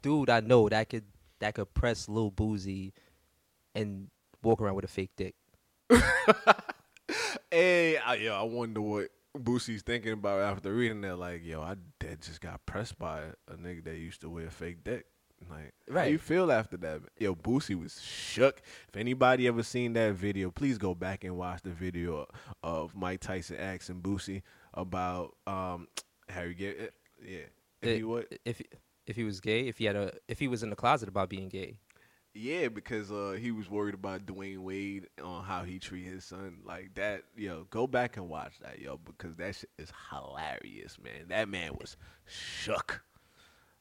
dude 0.01 0.29
I 0.29 0.39
know 0.39 0.69
that 0.69 0.89
could 0.89 1.05
that 1.39 1.55
could 1.55 1.73
press 1.73 2.07
Lil 2.09 2.31
Boosie 2.31 2.91
and 3.75 4.09
walk 4.43 4.61
around 4.61 4.75
with 4.75 4.85
a 4.85 4.89
fake 4.89 5.11
dick. 5.17 5.35
Hey, 7.53 7.97
I, 7.97 8.15
yo, 8.15 8.33
I 8.33 8.43
wonder 8.43 8.79
what 8.79 9.09
Boosie's 9.37 9.81
thinking 9.81 10.13
about 10.13 10.39
after 10.39 10.73
reading 10.73 11.01
that. 11.01 11.17
Like, 11.17 11.43
yo, 11.43 11.61
I 11.61 11.75
just 12.21 12.39
got 12.39 12.65
pressed 12.65 12.97
by 12.97 13.23
a 13.49 13.55
nigga 13.55 13.83
that 13.83 13.97
used 13.97 14.21
to 14.21 14.29
wear 14.29 14.47
a 14.47 14.51
fake 14.51 14.83
dick. 14.85 15.05
Like, 15.49 15.73
how 15.89 15.95
Right. 15.95 16.11
you 16.11 16.17
feel 16.17 16.49
after 16.51 16.77
that? 16.77 17.01
Yo, 17.19 17.35
Boosie 17.35 17.77
was 17.77 17.99
shook. 18.01 18.61
If 18.87 18.95
anybody 18.95 19.47
ever 19.47 19.63
seen 19.63 19.91
that 19.93 20.13
video, 20.13 20.49
please 20.51 20.77
go 20.77 20.95
back 20.95 21.25
and 21.25 21.35
watch 21.35 21.61
the 21.63 21.71
video 21.71 22.27
of 22.63 22.95
Mike 22.95 23.19
Tyson 23.19 23.57
asking 23.57 24.01
Boosie 24.01 24.43
about 24.73 25.35
um 25.45 25.87
Harry 26.29 26.53
get 26.53 26.93
yeah. 27.21 27.39
If 27.81 27.89
Eh, 27.89 27.95
he 27.95 28.03
would, 28.03 28.39
if 28.45 28.61
if 29.11 29.15
he 29.15 29.23
was 29.23 29.39
gay, 29.39 29.67
if 29.67 29.77
he 29.77 29.85
had 29.85 29.95
a 29.95 30.11
if 30.27 30.39
he 30.39 30.47
was 30.47 30.63
in 30.63 30.71
the 30.71 30.75
closet 30.75 31.07
about 31.07 31.29
being 31.29 31.47
gay. 31.49 31.77
Yeah, 32.33 32.69
because 32.69 33.11
uh, 33.11 33.35
he 33.37 33.51
was 33.51 33.69
worried 33.69 33.93
about 33.93 34.25
Dwyane 34.25 34.59
Wade 34.59 35.07
on 35.21 35.43
how 35.43 35.63
he 35.63 35.79
treat 35.79 36.05
his 36.05 36.23
son 36.23 36.59
like 36.65 36.93
that. 36.95 37.23
Yo, 37.35 37.65
go 37.69 37.87
back 37.87 38.15
and 38.15 38.29
watch 38.29 38.53
that, 38.61 38.79
yo, 38.79 38.97
because 39.03 39.35
that 39.35 39.53
shit 39.53 39.69
is 39.77 39.91
hilarious, 40.09 40.97
man. 41.03 41.27
That 41.27 41.49
man 41.49 41.73
was 41.77 41.97
shook. 42.25 43.03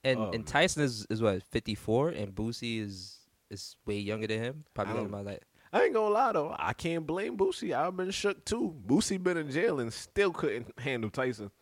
And 0.03 0.19
Oh, 0.19 0.25
and 0.25 0.33
man. 0.33 0.43
Tyson 0.45 0.83
is 0.83 1.07
is 1.11 1.23
what 1.23 1.43
fifty 1.45 1.75
four, 1.75 2.09
and 2.11 2.35
Boosie 2.35 2.81
is 2.81 3.19
is 3.51 3.77
way 3.87 3.99
younger 3.99 4.27
than 4.27 4.43
him. 4.43 4.65
Probably 4.75 4.93
I 4.93 4.97
got 4.97 5.05
him 5.05 5.11
don't- 5.13 5.25
like 5.27 5.43
I 5.73 5.83
ain't 5.85 5.95
gonna 5.95 6.13
lie 6.13 6.33
though, 6.33 6.57
I 6.59 6.73
can't 6.73 7.07
blame 7.07 7.37
Boosie. 7.39 7.73
I've 7.73 7.97
been 7.97 8.11
shook 8.11 8.45
too. 8.45 8.75
Boosie 8.85 9.23
been 9.23 9.37
in 9.37 9.49
jail 9.53 9.79
and 9.79 9.93
still 9.93 10.33
couldn't 10.33 10.77
handle 10.81 11.11
Tyson. 11.11 11.53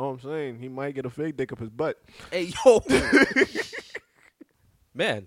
What 0.00 0.08
I'm 0.08 0.20
saying? 0.20 0.58
He 0.58 0.68
might 0.68 0.94
get 0.94 1.06
a 1.06 1.10
fake 1.10 1.36
dick 1.36 1.52
up 1.52 1.58
his 1.60 1.70
butt. 1.70 2.00
Hey 2.30 2.52
yo, 2.64 2.82
man. 4.94 5.26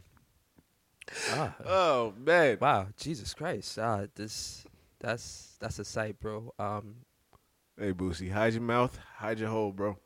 Ah, 1.32 1.56
Oh 1.66 2.14
man. 2.18 2.58
wow, 2.60 2.88
Jesus 2.98 3.34
Christ. 3.34 3.80
Ah, 3.80 4.06
this 4.16 4.66
that's 5.00 5.56
that's 5.60 5.80
a 5.80 5.86
sight, 5.86 6.20
bro. 6.20 6.54
Um, 6.60 6.96
Hey 7.80 7.94
Boosie, 7.94 8.32
hide 8.32 8.54
your 8.54 8.64
mouth, 8.64 8.98
hide 9.18 9.40
your 9.40 9.50
hole, 9.50 9.72
bro. 9.72 9.98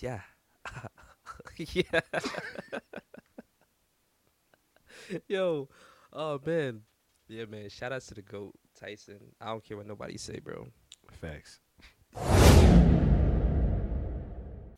yeah, 0.00 0.20
yeah. 1.56 2.00
Yo, 5.28 5.68
oh 6.12 6.40
man, 6.44 6.82
yeah, 7.28 7.44
man. 7.46 7.68
Shout 7.70 7.92
out 7.92 8.02
to 8.02 8.14
the 8.14 8.22
goat 8.22 8.54
Tyson. 8.78 9.18
I 9.40 9.46
don't 9.46 9.64
care 9.64 9.76
what 9.76 9.86
nobody 9.86 10.18
say, 10.18 10.38
bro. 10.40 10.66
Facts. 11.10 11.60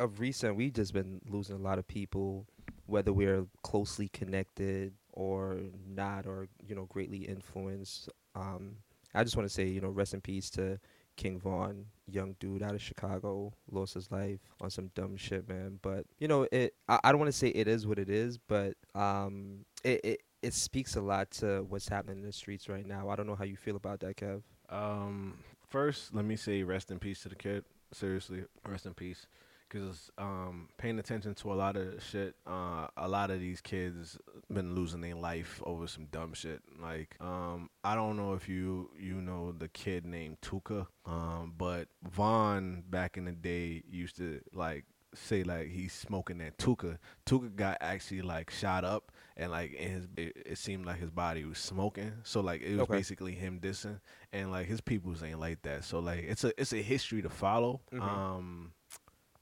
Of 0.04 0.20
recent, 0.20 0.54
we've 0.56 0.74
just 0.74 0.92
been 0.92 1.22
losing 1.30 1.56
a 1.56 1.58
lot 1.58 1.78
of 1.78 1.88
people, 1.88 2.46
whether 2.84 3.10
we're 3.10 3.46
closely 3.62 4.08
connected 4.08 4.92
or 5.14 5.56
not, 5.88 6.26
or 6.26 6.48
you 6.68 6.74
know, 6.74 6.84
greatly 6.84 7.18
influenced. 7.18 8.10
Um, 8.34 8.76
I 9.14 9.24
just 9.24 9.34
want 9.34 9.48
to 9.48 9.54
say, 9.54 9.66
you 9.66 9.80
know, 9.80 9.88
rest 9.88 10.12
in 10.12 10.20
peace 10.20 10.50
to 10.50 10.78
King 11.16 11.40
Von, 11.40 11.86
young 12.06 12.36
dude 12.38 12.62
out 12.62 12.74
of 12.74 12.82
Chicago, 12.82 13.54
lost 13.70 13.94
his 13.94 14.10
life 14.10 14.40
on 14.60 14.68
some 14.68 14.90
dumb 14.94 15.16
shit, 15.16 15.48
man. 15.48 15.78
But 15.80 16.04
you 16.18 16.28
know, 16.28 16.46
it. 16.52 16.74
I, 16.86 17.00
I 17.04 17.10
don't 17.10 17.18
want 17.18 17.32
to 17.32 17.38
say 17.38 17.48
it 17.48 17.66
is 17.66 17.86
what 17.86 17.98
it 17.98 18.10
is, 18.10 18.36
but 18.36 18.74
um, 18.94 19.64
it, 19.84 20.00
it 20.04 20.20
it 20.42 20.52
speaks 20.52 20.96
a 20.96 21.00
lot 21.00 21.30
to 21.30 21.64
what's 21.70 21.88
happening 21.88 22.18
in 22.18 22.26
the 22.26 22.32
streets 22.32 22.68
right 22.68 22.86
now. 22.86 23.08
I 23.08 23.16
don't 23.16 23.26
know 23.26 23.36
how 23.36 23.44
you 23.44 23.56
feel 23.56 23.76
about 23.76 24.00
that, 24.00 24.16
Kev. 24.16 24.42
Um, 24.68 25.38
first, 25.70 26.14
let 26.14 26.26
me 26.26 26.36
say 26.36 26.62
rest 26.62 26.90
in 26.90 26.98
peace 26.98 27.22
to 27.22 27.30
the 27.30 27.36
kid. 27.36 27.64
Seriously, 27.90 28.44
rest 28.68 28.84
in 28.84 28.92
peace. 28.92 29.26
Because 29.74 30.08
um, 30.18 30.68
paying 30.78 31.00
attention 31.00 31.34
to 31.34 31.52
a 31.52 31.54
lot 31.54 31.76
of 31.76 32.00
shit, 32.00 32.36
uh, 32.46 32.86
a 32.96 33.08
lot 33.08 33.32
of 33.32 33.40
these 33.40 33.60
kids 33.60 34.16
been 34.52 34.72
losing 34.76 35.00
their 35.00 35.16
life 35.16 35.60
over 35.66 35.88
some 35.88 36.04
dumb 36.12 36.32
shit. 36.32 36.62
Like, 36.80 37.16
um, 37.20 37.68
I 37.82 37.96
don't 37.96 38.16
know 38.16 38.34
if 38.34 38.48
you 38.48 38.90
you 38.96 39.14
know 39.20 39.50
the 39.50 39.66
kid 39.66 40.06
named 40.06 40.40
Tooka, 40.42 40.86
um, 41.06 41.54
but 41.58 41.88
Von 42.08 42.84
back 42.88 43.16
in 43.16 43.24
the 43.24 43.32
day 43.32 43.82
used 43.90 44.16
to 44.18 44.40
like 44.52 44.84
say 45.12 45.42
like 45.42 45.68
he's 45.70 45.92
smoking 45.92 46.38
that 46.38 46.56
Tooka. 46.58 46.98
Tooka 47.26 47.54
got 47.56 47.78
actually 47.80 48.22
like 48.22 48.50
shot 48.50 48.84
up 48.84 49.10
and 49.36 49.50
like 49.50 49.72
in 49.72 49.90
his 49.90 50.08
it, 50.16 50.42
it 50.46 50.58
seemed 50.58 50.86
like 50.86 50.98
his 51.00 51.10
body 51.10 51.44
was 51.44 51.58
smoking. 51.58 52.12
So 52.22 52.40
like 52.40 52.62
it 52.62 52.72
was 52.74 52.80
Okay. 52.82 52.94
basically 52.96 53.32
him 53.32 53.58
dissing 53.60 53.98
and 54.32 54.52
like 54.52 54.66
his 54.68 54.80
peoples 54.80 55.22
ain't 55.24 55.40
like 55.40 55.62
that. 55.62 55.82
So 55.84 55.98
like 55.98 56.20
it's 56.20 56.44
a 56.44 56.52
it's 56.60 56.72
a 56.72 56.82
history 56.82 57.22
to 57.22 57.28
follow. 57.28 57.80
Mhm. 57.92 58.00
Um, 58.02 58.72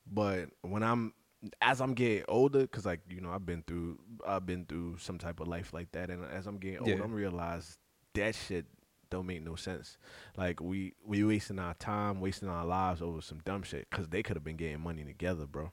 but 0.06 0.49
when 0.62 0.82
I'm 0.82 1.12
as 1.61 1.80
I'm 1.80 1.94
getting 1.94 2.25
older, 2.28 2.66
cause 2.66 2.87
like 2.87 3.00
you 3.09 3.21
know 3.21 3.30
I've 3.30 3.47
been 3.47 3.62
through 3.66 3.99
I've 4.26 4.47
been 4.47 4.64
through 4.64 4.99
some 4.99 5.18
type 5.18 5.40
of 5.40 5.49
life 5.49 5.73
like 5.73 5.90
that, 5.92 6.11
and 6.11 6.25
as 6.25 6.47
I'm 6.47 6.59
getting 6.59 6.78
older, 6.78 6.92
Yeah. 6.92 7.02
I'm 7.02 7.12
realize 7.12 7.78
that 8.14 8.35
shit 8.35 8.66
don't 9.11 9.26
make 9.26 9.42
no 9.42 9.56
sense. 9.56 9.99
Like 10.37 10.61
we 10.61 10.94
we 11.04 11.25
wasting 11.25 11.59
our 11.59 11.75
time, 11.75 12.21
wasting 12.21 12.49
our 12.49 12.64
lives 12.64 13.02
over 13.02 13.21
some 13.21 13.40
dumb 13.44 13.62
shit, 13.62 13.90
cause 13.90 14.09
they 14.09 14.23
could 14.23 14.37
have 14.37 14.44
been 14.44 14.56
getting 14.56 14.80
money 14.80 15.04
together, 15.04 15.47
bro. 15.47 15.73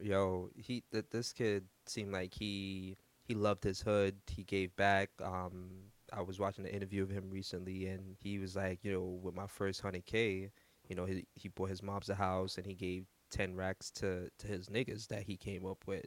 Yo, 0.00 0.50
he 0.54 0.84
th- 0.92 1.06
this 1.10 1.32
kid 1.32 1.64
seemed 1.86 2.12
like 2.12 2.32
he 2.32 2.96
he 3.24 3.34
loved 3.34 3.64
his 3.64 3.80
hood. 3.80 4.16
He 4.28 4.44
gave 4.44 4.74
back. 4.76 5.10
Um, 5.22 5.70
I 6.12 6.22
was 6.22 6.38
watching 6.38 6.64
an 6.64 6.70
interview 6.70 7.02
of 7.02 7.10
him 7.10 7.28
recently, 7.28 7.86
and 7.86 8.16
he 8.20 8.38
was 8.38 8.56
like, 8.56 8.78
you 8.84 8.92
know, 8.92 9.18
with 9.22 9.34
my 9.34 9.46
first 9.46 9.80
hundred 9.80 10.06
k, 10.06 10.50
you 10.88 10.94
know, 10.96 11.04
he 11.04 11.26
he 11.34 11.48
bought 11.48 11.68
his 11.70 11.82
mom's 11.82 12.08
a 12.08 12.14
house, 12.14 12.56
and 12.56 12.66
he 12.66 12.74
gave 12.74 13.06
ten 13.30 13.56
racks 13.56 13.90
to 13.92 14.30
to 14.38 14.46
his 14.46 14.68
niggas 14.68 15.08
that 15.08 15.22
he 15.22 15.36
came 15.36 15.66
up 15.66 15.84
with. 15.86 16.06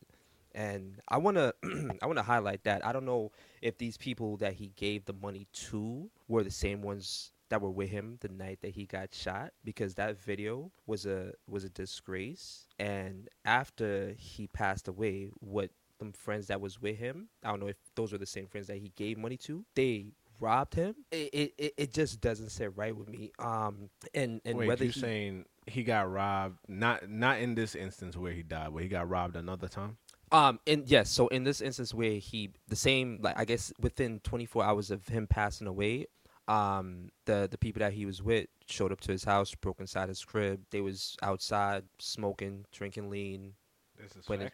And 0.53 0.99
I 1.07 1.17
wanna 1.17 1.53
I 2.01 2.05
wanna 2.05 2.23
highlight 2.23 2.63
that. 2.63 2.85
I 2.85 2.91
don't 2.91 3.05
know 3.05 3.31
if 3.61 3.77
these 3.77 3.97
people 3.97 4.37
that 4.37 4.53
he 4.53 4.71
gave 4.75 5.05
the 5.05 5.13
money 5.13 5.47
to 5.53 6.09
were 6.27 6.43
the 6.43 6.51
same 6.51 6.81
ones 6.81 7.31
that 7.49 7.61
were 7.61 7.69
with 7.69 7.89
him 7.89 8.17
the 8.21 8.29
night 8.29 8.59
that 8.61 8.71
he 8.71 8.85
got 8.85 9.13
shot 9.13 9.51
because 9.65 9.95
that 9.95 10.17
video 10.17 10.71
was 10.87 11.05
a 11.05 11.33
was 11.49 11.65
a 11.65 11.69
disgrace 11.69 12.65
and 12.79 13.27
after 13.43 14.15
he 14.17 14.47
passed 14.47 14.87
away 14.87 15.29
what 15.41 15.69
them 15.99 16.13
friends 16.13 16.47
that 16.47 16.61
was 16.61 16.81
with 16.81 16.97
him 16.97 17.27
i 17.43 17.49
don't 17.49 17.59
know 17.59 17.67
if 17.67 17.75
those 17.95 18.13
were 18.13 18.17
the 18.17 18.25
same 18.25 18.47
friends 18.47 18.67
that 18.67 18.77
he 18.77 18.93
gave 18.95 19.17
money 19.17 19.35
to 19.35 19.65
they 19.75 20.13
robbed 20.41 20.73
him, 20.73 20.95
it 21.11 21.53
it, 21.57 21.73
it, 21.77 21.93
just 21.93 22.19
doesn't 22.19 22.49
sit 22.49 22.75
right 22.75 22.95
with 22.95 23.07
me. 23.07 23.31
Um, 23.39 23.89
and 24.13 24.41
and 24.43 24.57
Wait, 24.57 24.67
whether 24.67 24.83
you 24.83 24.91
he, 24.91 24.99
saying 24.99 25.45
he 25.67 25.83
got 25.83 26.11
robbed? 26.11 26.57
Not 26.67 27.09
not 27.09 27.39
in 27.39 27.55
this 27.55 27.75
instance 27.75 28.15
where 28.17 28.33
he 28.33 28.43
died, 28.43 28.73
but 28.73 28.83
he 28.83 28.89
got 28.89 29.09
robbed 29.09 29.35
another 29.35 29.67
time. 29.67 29.97
Um, 30.31 30.59
and 30.65 30.87
yes, 30.87 31.09
so 31.09 31.27
in 31.27 31.43
this 31.43 31.59
instance 31.59 31.93
where 31.93 32.13
he, 32.13 32.51
the 32.69 32.75
same, 32.75 33.19
like 33.21 33.37
I 33.37 33.43
guess 33.43 33.73
within 33.81 34.21
24 34.21 34.63
hours 34.63 34.89
of 34.89 35.05
him 35.09 35.27
passing 35.27 35.67
away, 35.67 36.07
um, 36.47 37.09
the 37.25 37.47
the 37.51 37.57
people 37.57 37.81
that 37.81 37.93
he 37.93 38.05
was 38.05 38.23
with 38.23 38.47
showed 38.65 38.91
up 38.91 39.01
to 39.01 39.11
his 39.11 39.23
house, 39.25 39.53
broke 39.55 39.79
inside 39.81 40.07
his 40.09 40.23
crib. 40.23 40.61
They 40.71 40.81
was 40.81 41.17
outside 41.21 41.83
smoking, 41.99 42.65
drinking 42.71 43.09
lean. 43.09 43.53
This 44.01 44.15
is 44.15 44.27
When 44.29 44.41
it- 44.41 44.53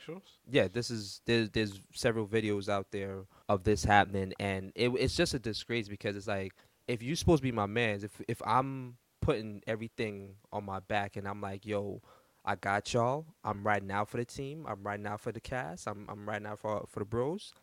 Yeah, 0.50 0.68
this 0.68 0.90
is 0.92 1.22
there's 1.26 1.50
there's 1.52 1.80
several 1.94 2.28
videos 2.28 2.68
out 2.70 2.88
there 2.92 3.26
of 3.48 3.64
this 3.64 3.84
happening, 3.84 4.34
and 4.40 4.72
it, 4.76 4.90
it's 4.90 5.16
just 5.16 5.34
a 5.36 5.40
disgrace 5.40 5.88
because 5.88 6.16
it's 6.16 6.28
like 6.28 6.54
if 6.88 7.02
you're 7.04 7.16
supposed 7.16 7.42
to 7.42 7.48
be 7.48 7.52
my 7.52 7.66
man, 7.68 8.02
if 8.04 8.20
if 8.28 8.42
I'm 8.46 8.98
putting 9.28 9.62
everything 9.68 10.36
on 10.54 10.64
my 10.64 10.80
back 10.80 11.18
and 11.18 11.28
I'm 11.28 11.42
like, 11.42 11.66
yo, 11.66 12.02
I 12.46 12.56
got 12.56 12.94
y'all. 12.94 13.26
I'm 13.44 13.62
riding 13.62 13.92
out 13.92 14.08
for 14.08 14.16
the 14.16 14.24
team. 14.24 14.66
I'm 14.66 14.82
riding 14.82 15.06
out 15.06 15.20
for 15.20 15.34
the 15.34 15.42
cast. 15.42 15.86
I'm 15.86 16.06
I'm 16.08 16.26
riding 16.26 16.48
out 16.48 16.60
for 16.60 16.86
for 16.88 17.00
the 17.02 17.06
bros. 17.06 17.54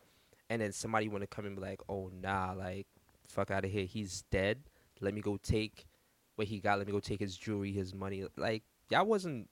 And 0.47 0.61
then 0.61 0.71
somebody 0.71 1.07
want 1.07 1.23
to 1.23 1.27
come 1.27 1.47
and 1.47 1.55
be 1.55 1.63
like, 1.63 1.81
oh 1.89 2.11
nah, 2.21 2.53
like 2.53 2.85
fuck 3.27 3.49
out 3.49 3.65
of 3.65 3.71
here. 3.71 3.85
He's 3.85 4.25
dead. 4.29 4.59
Let 5.01 5.15
me 5.15 5.21
go 5.21 5.37
take 5.37 5.87
what 6.35 6.47
he 6.47 6.59
got. 6.59 6.77
Let 6.77 6.85
me 6.85 6.93
go 6.93 6.99
take 6.99 7.19
his 7.19 7.35
jewelry, 7.35 7.71
his 7.71 7.95
money. 7.95 8.23
Like 8.37 8.61
y'all 8.91 9.07
wasn't 9.07 9.49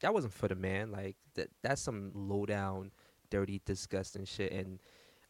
that 0.00 0.12
wasn't 0.12 0.34
for 0.34 0.48
the 0.48 0.54
man. 0.54 0.92
Like 0.92 1.16
that 1.36 1.48
that's 1.62 1.80
some 1.80 2.10
low 2.14 2.44
down, 2.44 2.90
dirty, 3.30 3.62
disgusting 3.64 4.26
shit. 4.26 4.52
And 4.52 4.80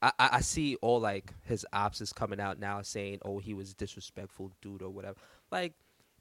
I, 0.03 0.11
I, 0.19 0.29
I 0.33 0.41
see 0.41 0.75
all 0.83 0.99
like 0.99 1.33
his 1.45 1.65
ops 1.73 2.01
is 2.01 2.13
coming 2.13 2.41
out 2.41 2.59
now 2.59 2.83
saying, 2.83 3.21
oh, 3.25 3.39
he 3.39 3.55
was 3.55 3.73
disrespectful 3.73 4.51
dude 4.61 4.83
or 4.83 4.91
whatever. 4.91 5.21
Like 5.53 5.75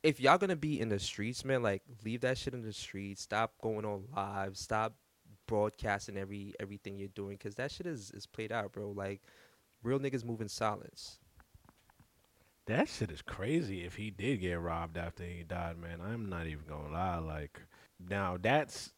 if 0.04 0.20
y'all 0.20 0.38
gonna 0.38 0.56
be 0.56 0.80
in 0.80 0.90
the 0.90 1.00
streets, 1.00 1.44
man, 1.46 1.64
like 1.64 1.84
leave 2.04 2.22
that 2.22 2.38
shit 2.38 2.54
in 2.54 2.62
the 2.62 2.74
streets. 2.74 3.22
Stop 3.22 3.54
going 3.62 3.86
on 3.86 4.06
live. 4.16 4.58
Stop 4.58 4.96
broadcasting 5.48 6.18
every 6.18 6.54
everything 6.60 6.98
you're 6.98 7.08
doing 7.10 7.36
because 7.38 7.56
that 7.56 7.72
shit 7.72 7.86
is 7.88 8.12
is 8.12 8.26
played 8.26 8.52
out, 8.52 8.72
bro. 8.74 8.90
Like 8.92 9.22
real 9.84 10.00
niggas 10.00 10.26
move 10.26 10.42
in 10.42 10.50
silence. 10.50 11.20
That 12.66 12.90
shit 12.90 13.12
is 13.12 13.22
crazy. 13.22 13.86
If 13.86 13.96
he 13.96 14.10
did 14.12 14.42
get 14.42 14.60
robbed 14.60 14.98
after 14.98 15.24
he 15.24 15.44
died, 15.44 15.78
man, 15.78 16.02
I'm 16.02 16.28
not 16.30 16.48
even 16.48 16.66
gonna 16.68 16.92
lie. 16.92 17.18
Like, 17.20 17.62
now 18.00 18.38
that's 18.42 18.92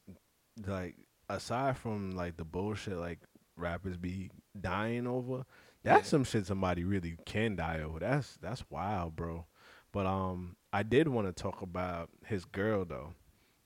like 0.66 0.96
aside 1.30 1.78
from 1.78 2.12
like 2.12 2.38
the 2.38 2.46
bullshit 2.46 2.98
like 2.98 3.20
rappers 3.56 3.98
be 3.98 4.32
dying 4.60 5.06
over. 5.06 5.44
That's 5.84 6.08
Yeah. 6.08 6.10
some 6.10 6.24
shit 6.24 6.48
somebody 6.48 6.84
really 6.84 7.16
can 7.26 7.56
die 7.56 7.82
over. 7.82 8.00
That's 8.00 8.38
that's 8.42 8.64
wild, 8.72 9.16
bro. 9.16 9.46
But 9.92 10.08
um, 10.08 10.56
I 10.72 10.84
did 10.84 11.08
want 11.08 11.28
to 11.28 11.34
talk 11.34 11.62
about 11.62 12.10
his 12.26 12.46
girl 12.46 12.86
though. 12.86 13.14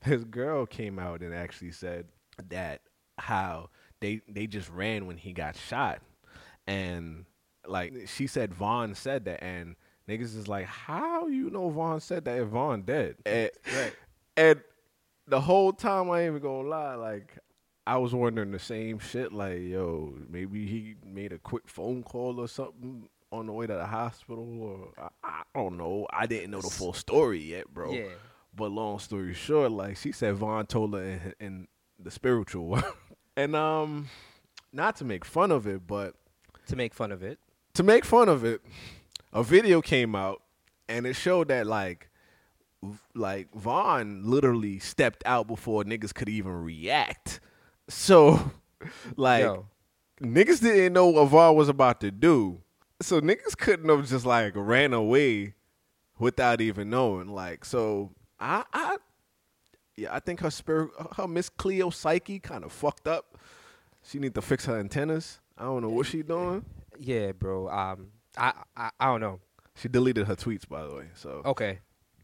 His 0.02 0.24
girl 0.24 0.66
came 0.66 1.00
out 1.00 1.22
and 1.22 1.34
actually 1.34 1.72
said 1.72 2.08
that 2.50 2.82
how 3.18 3.70
they 4.02 4.22
they 4.28 4.48
just 4.48 4.70
ran 4.70 5.06
when 5.06 5.18
he 5.18 5.32
got 5.34 5.56
shot, 5.56 6.02
and 6.68 7.26
like 7.66 7.94
she 8.08 8.28
said 8.28 8.54
Von 8.54 8.96
said 8.96 9.26
that, 9.26 9.44
and 9.44 9.76
niggas 10.10 10.36
is 10.38 10.48
like, 10.48 10.66
how 10.66 11.28
you 11.28 11.50
know 11.50 11.70
Von 11.70 12.00
said 12.02 12.26
that 12.26 12.38
if 12.40 12.48
Von 12.50 12.82
dead? 12.82 13.16
And, 13.26 13.50
Right. 13.74 13.94
and 14.36 14.62
the 15.28 15.40
whole 15.42 15.72
time 15.72 16.10
I 16.12 16.22
ain't 16.22 16.32
even 16.32 16.42
gonna 16.42 16.68
lie, 16.68 16.96
like 16.96 17.38
I 17.88 17.98
was 17.98 18.14
wondering 18.14 18.52
the 18.52 18.60
same 18.60 19.00
shit. 19.00 19.32
Like, 19.32 19.60
yo, 19.62 20.16
maybe 20.30 20.66
he 20.66 20.96
made 21.06 21.32
a 21.34 21.38
quick 21.40 21.68
phone 21.68 22.04
call 22.04 22.40
or 22.40 22.48
something 22.48 23.08
on 23.34 23.48
the 23.48 23.54
way 23.54 23.68
to 23.68 23.74
the 23.74 23.86
hospital, 23.86 24.62
or 24.62 25.10
I, 25.24 25.28
I 25.28 25.42
don't 25.60 25.78
know. 25.78 26.08
I 26.12 26.26
didn't 26.28 26.52
know 26.52 26.62
the 26.62 26.70
full 26.70 26.94
story 26.94 27.42
yet, 27.42 27.74
bro. 27.74 27.92
Yeah. 27.92 28.06
But 28.56 28.72
long 28.72 29.00
story 29.00 29.34
short, 29.34 29.72
like 29.72 29.98
she 29.98 30.12
said, 30.12 30.36
Von 30.36 30.66
told 30.68 30.94
her 30.94 31.02
in, 31.02 31.34
in 31.40 31.68
the 32.00 32.12
spiritual 32.12 32.68
world, 32.68 32.86
and 33.38 33.56
um, 33.56 34.10
not 34.72 34.96
to 34.98 35.06
make 35.06 35.26
fun 35.26 35.52
of 35.52 35.66
it, 35.68 35.88
but 35.88 36.14
To 36.68 36.76
make 36.76 36.94
fun 36.94 37.12
of 37.12 37.24
it. 37.24 37.40
to 37.74 37.84
make 37.84 38.06
fun 38.06 38.30
of 38.30 38.46
it, 38.46 38.62
a 39.34 39.44
video 39.44 39.82
came 39.82 40.16
out 40.16 40.42
and 40.88 41.08
it 41.08 41.16
showed 41.16 41.48
that 41.48 41.66
like 41.66 42.10
like 43.16 43.48
Von 43.56 44.22
literally 44.24 44.78
stepped 44.80 45.24
out 45.26 45.48
before 45.48 45.84
niggas 45.84 46.14
could 46.14 46.30
even 46.30 46.52
react. 46.52 47.40
So 47.90 48.52
like 49.16 49.44
Yo. 49.44 49.66
niggas 50.22 50.62
didn't 50.62 50.94
know 50.94 51.08
what 51.08 51.26
Von 51.30 51.56
was 51.56 51.70
about 51.70 52.02
to 52.02 52.12
do. 52.12 52.62
So 53.02 53.20
niggas 53.22 53.58
couldn't 53.58 53.90
have 53.90 54.08
just 54.08 54.26
like 54.26 54.54
ran 54.56 54.94
away 54.94 55.56
without 56.20 56.62
even 56.62 56.90
knowing. 56.90 57.28
Like 57.28 57.66
so 57.66 58.12
I 58.40 58.64
I 58.74 58.98
yeah, 59.96 60.14
I 60.16 60.20
think 60.20 60.40
her 60.42 60.52
spirit 60.52 60.92
her 61.18 61.28
Miss 61.28 61.50
Cleo 61.50 61.90
psyche 61.90 62.40
kind 62.40 62.64
of 62.64 62.72
fucked 62.72 63.08
up. 63.08 63.38
She 64.04 64.20
need 64.20 64.36
to 64.36 64.42
fix 64.42 64.66
her 64.66 64.78
antennas. 64.80 65.40
I 65.58 65.64
don't 65.64 65.82
know 65.82 65.90
what 65.90 66.08
she 66.08 66.24
doing. 66.24 66.66
Yeah, 67.00 67.32
bro. 67.32 67.70
Um, 67.70 68.08
I, 68.38 68.54
I 68.76 68.90
I 69.00 69.06
don't 69.06 69.22
know. 69.22 69.40
She 69.76 69.88
deleted 69.88 70.28
her 70.28 70.36
tweets, 70.36 70.68
by 70.68 70.84
the 70.86 70.94
way. 70.94 71.06
So, 71.16 71.42
Okay. 71.46 71.80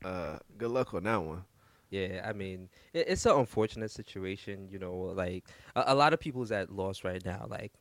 uh, 0.06 0.38
good 0.58 0.70
luck 0.72 0.94
on 0.94 1.04
that 1.04 1.18
one. 1.22 1.44
Yeah, 1.90 2.24
I 2.24 2.34
mean, 2.34 2.70
it, 2.94 3.06
it's 3.08 3.26
an 3.26 3.32
unfortunate 3.36 3.90
situation. 3.92 4.68
You 4.70 4.78
know, 4.80 4.94
like 4.96 5.46
a, 5.76 5.86
a 5.88 5.96
lot 5.96 6.14
of 6.14 6.20
people's 6.20 6.52
at 6.52 6.72
loss 6.72 7.04
right 7.04 7.24
now. 7.26 7.48
Like, 7.50 7.72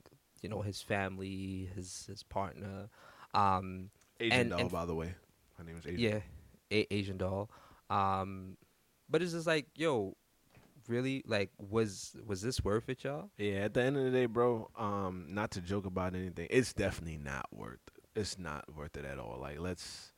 you 0.42 0.48
know, 0.48 0.62
his 0.62 0.80
family, 0.82 1.70
his 1.74 2.06
his 2.06 2.22
partner. 2.22 2.88
Um, 3.34 3.90
Asian 4.20 4.40
And- 4.40 4.50
doll, 4.50 4.60
and- 4.60 4.70
by 4.70 4.84
the 4.84 4.94
way. 4.94 5.14
my 5.58 5.64
name 5.64 5.76
is 5.76 5.86
Asian. 5.86 6.00
yeah, 6.00 6.20
a- 6.70 6.92
Asian 6.94 7.16
doll. 7.18 7.50
Um, 7.90 8.56
but 9.08 9.22
it's 9.22 9.32
just 9.32 9.46
like, 9.46 9.66
yo, 9.76 10.16
really, 10.88 11.22
like, 11.26 11.50
was 11.58 12.16
was 12.26 12.42
this 12.42 12.62
worth 12.64 12.88
it, 12.88 13.04
y'all? 13.04 13.30
Yeah. 13.38 13.64
At 13.64 13.74
the 13.74 13.82
end 13.82 13.96
of 13.96 14.04
the 14.04 14.10
day, 14.10 14.26
bro. 14.26 14.70
Um, 14.76 15.26
not 15.28 15.50
to 15.52 15.60
joke 15.60 15.86
about 15.86 16.14
anything, 16.14 16.48
it's 16.50 16.72
definitely 16.72 17.18
not 17.18 17.46
worth. 17.52 17.80
It's 18.16 18.38
not 18.38 18.64
worth 18.74 18.96
it 18.96 19.04
at 19.04 19.18
all. 19.18 19.38
Like, 19.40 19.60
let's, 19.60 20.12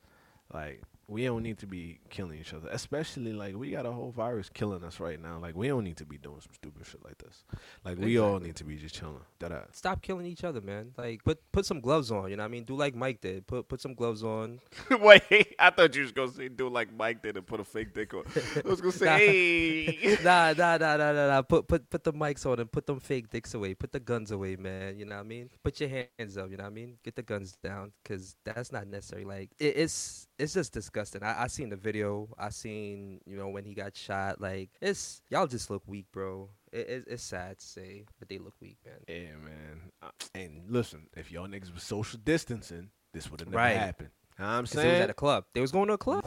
like, 0.53 0.81
we 1.11 1.25
don't 1.25 1.43
need 1.43 1.57
to 1.59 1.67
be 1.67 1.99
killing 2.09 2.39
each 2.39 2.53
other. 2.53 2.69
Especially 2.71 3.33
like 3.33 3.55
we 3.55 3.71
got 3.71 3.85
a 3.85 3.91
whole 3.91 4.11
virus 4.11 4.49
killing 4.49 4.83
us 4.83 4.99
right 4.99 5.21
now. 5.21 5.39
Like, 5.39 5.55
we 5.55 5.67
don't 5.67 5.83
need 5.83 5.97
to 5.97 6.05
be 6.05 6.17
doing 6.17 6.39
some 6.39 6.53
stupid 6.53 6.85
shit 6.85 7.03
like 7.03 7.17
this. 7.17 7.43
Like, 7.83 7.97
we 7.97 8.17
all 8.17 8.39
need 8.39 8.55
to 8.55 8.63
be 8.63 8.77
just 8.77 8.95
chilling. 8.95 9.19
That 9.39 9.51
Stop 9.75 10.01
killing 10.01 10.25
each 10.25 10.45
other, 10.45 10.61
man. 10.61 10.93
Like, 10.97 11.23
put 11.25 11.39
put 11.51 11.65
some 11.65 11.81
gloves 11.81 12.11
on. 12.11 12.29
You 12.29 12.37
know 12.37 12.43
what 12.43 12.47
I 12.47 12.51
mean? 12.51 12.63
Do 12.63 12.75
like 12.75 12.95
Mike 12.95 13.19
did. 13.19 13.45
Put 13.45 13.67
put 13.67 13.81
some 13.81 13.93
gloves 13.93 14.23
on. 14.23 14.59
Wait, 14.89 15.55
I 15.59 15.69
thought 15.69 15.93
you 15.95 16.03
was 16.03 16.13
gonna 16.13 16.31
say 16.31 16.47
do 16.47 16.69
like 16.69 16.93
Mike 16.95 17.21
did 17.21 17.35
and 17.35 17.45
put 17.45 17.59
a 17.59 17.65
fake 17.65 17.93
dick 17.93 18.13
on. 18.13 18.23
I 18.63 18.67
was 18.69 18.79
gonna 18.79 18.91
say, 18.93 19.07
hey. 19.07 20.17
nah, 20.23 20.53
nah, 20.53 20.77
nah, 20.77 20.95
nah, 20.95 21.11
nah, 21.11 21.27
nah. 21.27 21.41
Put 21.41 21.67
put 21.67 21.89
put 21.89 22.03
the 22.05 22.13
mics 22.13 22.45
on 22.45 22.59
and 22.59 22.71
put 22.71 22.87
them 22.87 23.01
fake 23.01 23.29
dicks 23.29 23.53
away. 23.53 23.73
Put 23.73 23.91
the 23.91 23.99
guns 23.99 24.31
away, 24.31 24.55
man. 24.55 24.97
You 24.97 25.05
know 25.05 25.15
what 25.15 25.25
I 25.25 25.27
mean? 25.27 25.49
Put 25.61 25.81
your 25.81 25.89
hands 25.89 26.37
up. 26.37 26.49
You 26.49 26.57
know 26.57 26.63
what 26.63 26.71
I 26.71 26.73
mean? 26.73 26.97
Get 27.03 27.15
the 27.15 27.23
guns 27.23 27.57
down, 27.61 27.91
cause 28.05 28.35
that's 28.45 28.71
not 28.71 28.87
necessary. 28.87 29.25
Like 29.25 29.49
it, 29.59 29.75
it's 29.75 30.27
it's 30.41 30.53
just 30.53 30.73
disgusting. 30.73 31.23
I 31.23 31.43
I 31.43 31.47
seen 31.47 31.69
the 31.69 31.75
video. 31.75 32.29
I 32.37 32.49
seen 32.49 33.21
you 33.25 33.37
know 33.37 33.49
when 33.49 33.63
he 33.65 33.73
got 33.73 33.95
shot. 33.95 34.41
Like 34.41 34.69
it's 34.81 35.21
y'all 35.29 35.47
just 35.47 35.69
look 35.69 35.83
weak, 35.87 36.05
bro. 36.11 36.49
It, 36.71 36.89
it, 36.89 37.03
it's 37.07 37.23
sad 37.23 37.59
to 37.59 37.65
say, 37.65 38.05
but 38.19 38.29
they 38.29 38.37
look 38.37 38.53
weak, 38.61 38.77
man. 38.85 38.95
Yeah, 39.07 39.35
man. 39.43 39.91
Uh, 40.01 40.09
and 40.33 40.63
listen, 40.69 41.07
if 41.15 41.31
y'all 41.31 41.47
niggas 41.47 41.73
was 41.73 41.83
social 41.83 42.19
distancing, 42.23 42.89
this 43.13 43.29
would 43.29 43.39
have 43.41 43.49
never 43.49 43.57
Right. 43.57 43.77
happened. 43.77 44.09
Know 44.39 44.45
what 44.45 44.51
I'm 44.51 44.63
'Cause 44.63 44.71
they 44.71 44.87
was 44.87 44.93
saying? 44.93 45.03
at 45.03 45.09
a 45.09 45.13
club. 45.13 45.45
They 45.53 45.61
was 45.61 45.71
going 45.71 45.87
to 45.89 45.93
a 45.93 45.97
club. 45.97 46.25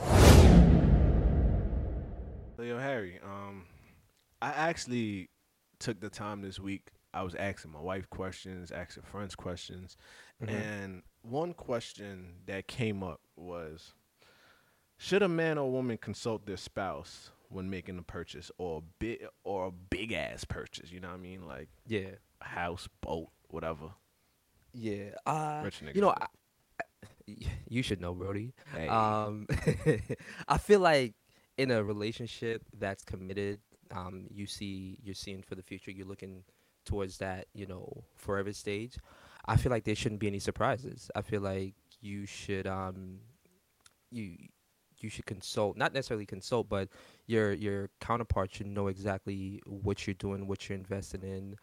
So, 2.56 2.62
yo, 2.62 2.78
Harry, 2.78 3.18
um, 3.24 3.66
I 4.40 4.50
actually 4.50 5.30
took 5.80 5.98
the 6.00 6.08
time 6.10 6.40
this 6.42 6.60
week. 6.60 6.88
I 7.12 7.22
was 7.22 7.34
asking 7.34 7.72
my 7.72 7.80
wife 7.80 8.08
questions, 8.10 8.70
asking 8.70 9.02
friends 9.04 9.34
questions, 9.34 9.96
Mhm. 10.42 10.48
and 10.50 11.02
one 11.22 11.54
question 11.54 12.36
that 12.46 12.68
came 12.68 13.02
up 13.02 13.20
was: 13.36 13.94
Should 15.04 15.20
a 15.20 15.28
man 15.28 15.58
or 15.58 15.70
woman 15.70 15.98
consult 15.98 16.46
their 16.46 16.56
spouse 16.56 17.30
when 17.50 17.68
making 17.68 17.98
a 17.98 18.02
purchase, 18.02 18.50
or 18.56 18.78
a 18.78 18.82
big 18.98 19.26
or 19.42 19.66
a 19.66 19.70
big 19.70 20.12
ass 20.12 20.44
purchase? 20.46 20.90
You 20.90 21.00
know 21.00 21.08
what 21.08 21.14
I 21.16 21.18
mean, 21.18 21.46
like 21.46 21.68
Yeah, 21.86 22.12
a 22.40 22.44
house, 22.44 22.88
boat, 23.02 23.28
whatever. 23.48 23.90
yeah. 24.72 25.10
Uh, 25.26 25.60
Rich 25.62 25.82
niggas 25.84 25.94
you 25.94 26.00
know. 26.00 26.08
I, 26.08 26.26
I- 26.80 26.86
you 27.68 27.82
should 27.82 28.00
know, 28.00 28.14
Brody. 28.14 28.54
Hey. 28.74 28.88
Um, 28.88 29.46
I 30.48 30.56
feel 30.56 30.80
like 30.80 31.12
in 31.58 31.70
a 31.70 31.84
relationship 31.84 32.62
that's 32.78 33.04
committed, 33.04 33.60
um, 33.94 34.26
you 34.30 34.46
see 34.46 34.98
you're 35.02 35.14
seeing 35.14 35.42
for 35.42 35.54
the 35.54 35.62
future. 35.62 35.90
You're 35.90 36.06
looking 36.06 36.44
towards 36.86 37.18
that, 37.18 37.48
you 37.52 37.66
know, 37.66 38.04
forever 38.16 38.54
stage. 38.54 38.96
I 39.44 39.58
feel 39.58 39.68
like 39.70 39.84
there 39.84 39.94
shouldn't 39.94 40.20
be 40.22 40.28
any 40.28 40.38
surprises. 40.38 41.10
I 41.14 41.20
feel 41.20 41.42
like 41.42 41.74
you 42.00 42.24
should 42.24 42.66
um, 42.66 43.18
you 44.10 44.36
you 45.04 45.10
should 45.10 45.26
consult, 45.26 45.76
not 45.76 45.92
necessarily 45.92 46.26
consult, 46.26 46.68
but 46.68 46.88
your 47.26 47.52
your 47.52 47.90
counterpart 48.00 48.54
should 48.54 48.66
know 48.66 48.88
exactly 48.88 49.60
what 49.66 50.06
you're 50.06 50.14
doing, 50.14 50.46
what 50.48 50.68
you're 50.68 50.78
investing 50.78 51.22
in. 51.22 51.56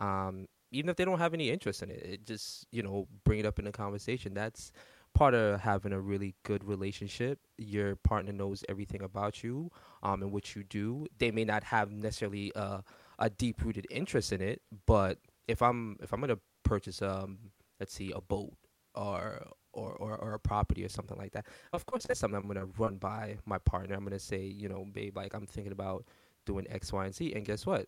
Um, 0.00 0.46
even 0.70 0.90
if 0.90 0.96
they 0.96 1.04
don't 1.04 1.18
have 1.18 1.32
any 1.32 1.50
interest 1.50 1.82
in 1.82 1.90
it, 1.90 2.02
it 2.04 2.26
just 2.26 2.66
you 2.72 2.82
know 2.82 3.08
bring 3.24 3.38
it 3.38 3.46
up 3.46 3.58
in 3.58 3.64
the 3.64 3.72
conversation. 3.72 4.34
That's 4.34 4.72
part 5.14 5.34
of 5.34 5.60
having 5.60 5.92
a 5.92 6.00
really 6.00 6.34
good 6.44 6.64
relationship. 6.64 7.38
Your 7.56 7.96
partner 7.96 8.32
knows 8.32 8.64
everything 8.68 9.02
about 9.02 9.42
you, 9.42 9.70
um, 10.02 10.22
and 10.22 10.32
what 10.32 10.54
you 10.54 10.64
do. 10.64 11.06
They 11.18 11.30
may 11.30 11.44
not 11.44 11.64
have 11.64 11.90
necessarily 11.90 12.52
a 12.54 12.82
a 13.20 13.30
deep 13.30 13.64
rooted 13.64 13.86
interest 13.90 14.32
in 14.32 14.40
it, 14.40 14.60
but 14.86 15.18
if 15.46 15.62
I'm 15.62 15.96
if 16.02 16.12
I'm 16.12 16.20
gonna 16.20 16.38
purchase 16.64 17.00
um 17.00 17.38
let's 17.80 17.94
see 17.94 18.12
a 18.14 18.20
boat 18.20 18.52
or 18.94 19.46
or, 19.78 19.92
or, 19.92 20.16
or 20.16 20.34
a 20.34 20.38
property 20.38 20.84
or 20.84 20.88
something 20.88 21.16
like 21.16 21.32
that. 21.32 21.46
Of 21.72 21.86
course, 21.86 22.04
that's 22.06 22.20
something 22.20 22.38
I'm 22.38 22.46
gonna 22.46 22.66
run 22.78 22.96
by 22.96 23.38
my 23.46 23.58
partner. 23.58 23.94
I'm 23.94 24.04
gonna 24.04 24.18
say, 24.18 24.44
you 24.44 24.68
know, 24.68 24.84
babe, 24.92 25.16
like 25.16 25.34
I'm 25.34 25.46
thinking 25.46 25.72
about 25.72 26.04
doing 26.46 26.66
X, 26.70 26.92
Y, 26.92 27.04
and 27.04 27.14
Z. 27.14 27.32
And 27.34 27.44
guess 27.44 27.66
what? 27.66 27.86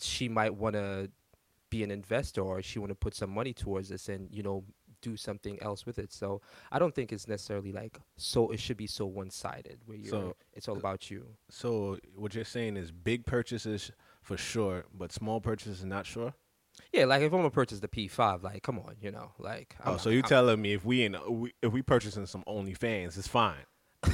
She 0.00 0.28
might 0.28 0.54
want 0.54 0.74
to 0.74 1.10
be 1.70 1.82
an 1.82 1.90
investor 1.90 2.42
or 2.42 2.60
she 2.60 2.78
want 2.78 2.90
to 2.90 2.94
put 2.94 3.14
some 3.14 3.30
money 3.30 3.54
towards 3.54 3.88
this 3.88 4.10
and 4.10 4.28
you 4.30 4.42
know 4.42 4.62
do 5.00 5.16
something 5.16 5.60
else 5.62 5.84
with 5.84 5.98
it. 5.98 6.12
So 6.12 6.40
I 6.70 6.78
don't 6.78 6.94
think 6.94 7.12
it's 7.12 7.26
necessarily 7.26 7.72
like 7.72 7.98
so 8.16 8.50
it 8.50 8.60
should 8.60 8.76
be 8.76 8.86
so 8.86 9.04
one 9.06 9.30
sided 9.30 9.80
where 9.84 9.96
you're 9.96 10.10
So, 10.10 10.36
it's 10.54 10.68
all 10.68 10.76
uh, 10.76 10.78
about 10.78 11.10
you. 11.10 11.26
So 11.50 11.98
what 12.14 12.34
you're 12.34 12.44
saying 12.44 12.76
is 12.76 12.92
big 12.92 13.26
purchases 13.26 13.90
for 14.22 14.36
sure, 14.36 14.84
but 14.94 15.12
small 15.12 15.40
purchases 15.40 15.84
not 15.84 16.06
sure. 16.06 16.34
Yeah, 16.92 17.04
like 17.06 17.22
if 17.22 17.32
I'm 17.32 17.38
gonna 17.38 17.50
purchase 17.50 17.80
the 17.80 17.88
P5, 17.88 18.42
like 18.42 18.62
come 18.62 18.78
on, 18.78 18.96
you 19.00 19.10
know, 19.10 19.32
like 19.38 19.76
Oh, 19.84 19.90
I'm- 19.92 19.98
so 19.98 20.10
you 20.10 20.18
I'm- 20.20 20.28
telling 20.28 20.60
me 20.60 20.72
if 20.74 20.84
we 20.84 21.04
in 21.04 21.16
we, 21.28 21.52
if 21.62 21.72
we 21.72 21.82
purchasing 21.82 22.26
some 22.26 22.42
OnlyFans, 22.46 23.16
it's 23.18 23.28
fine. 23.28 23.56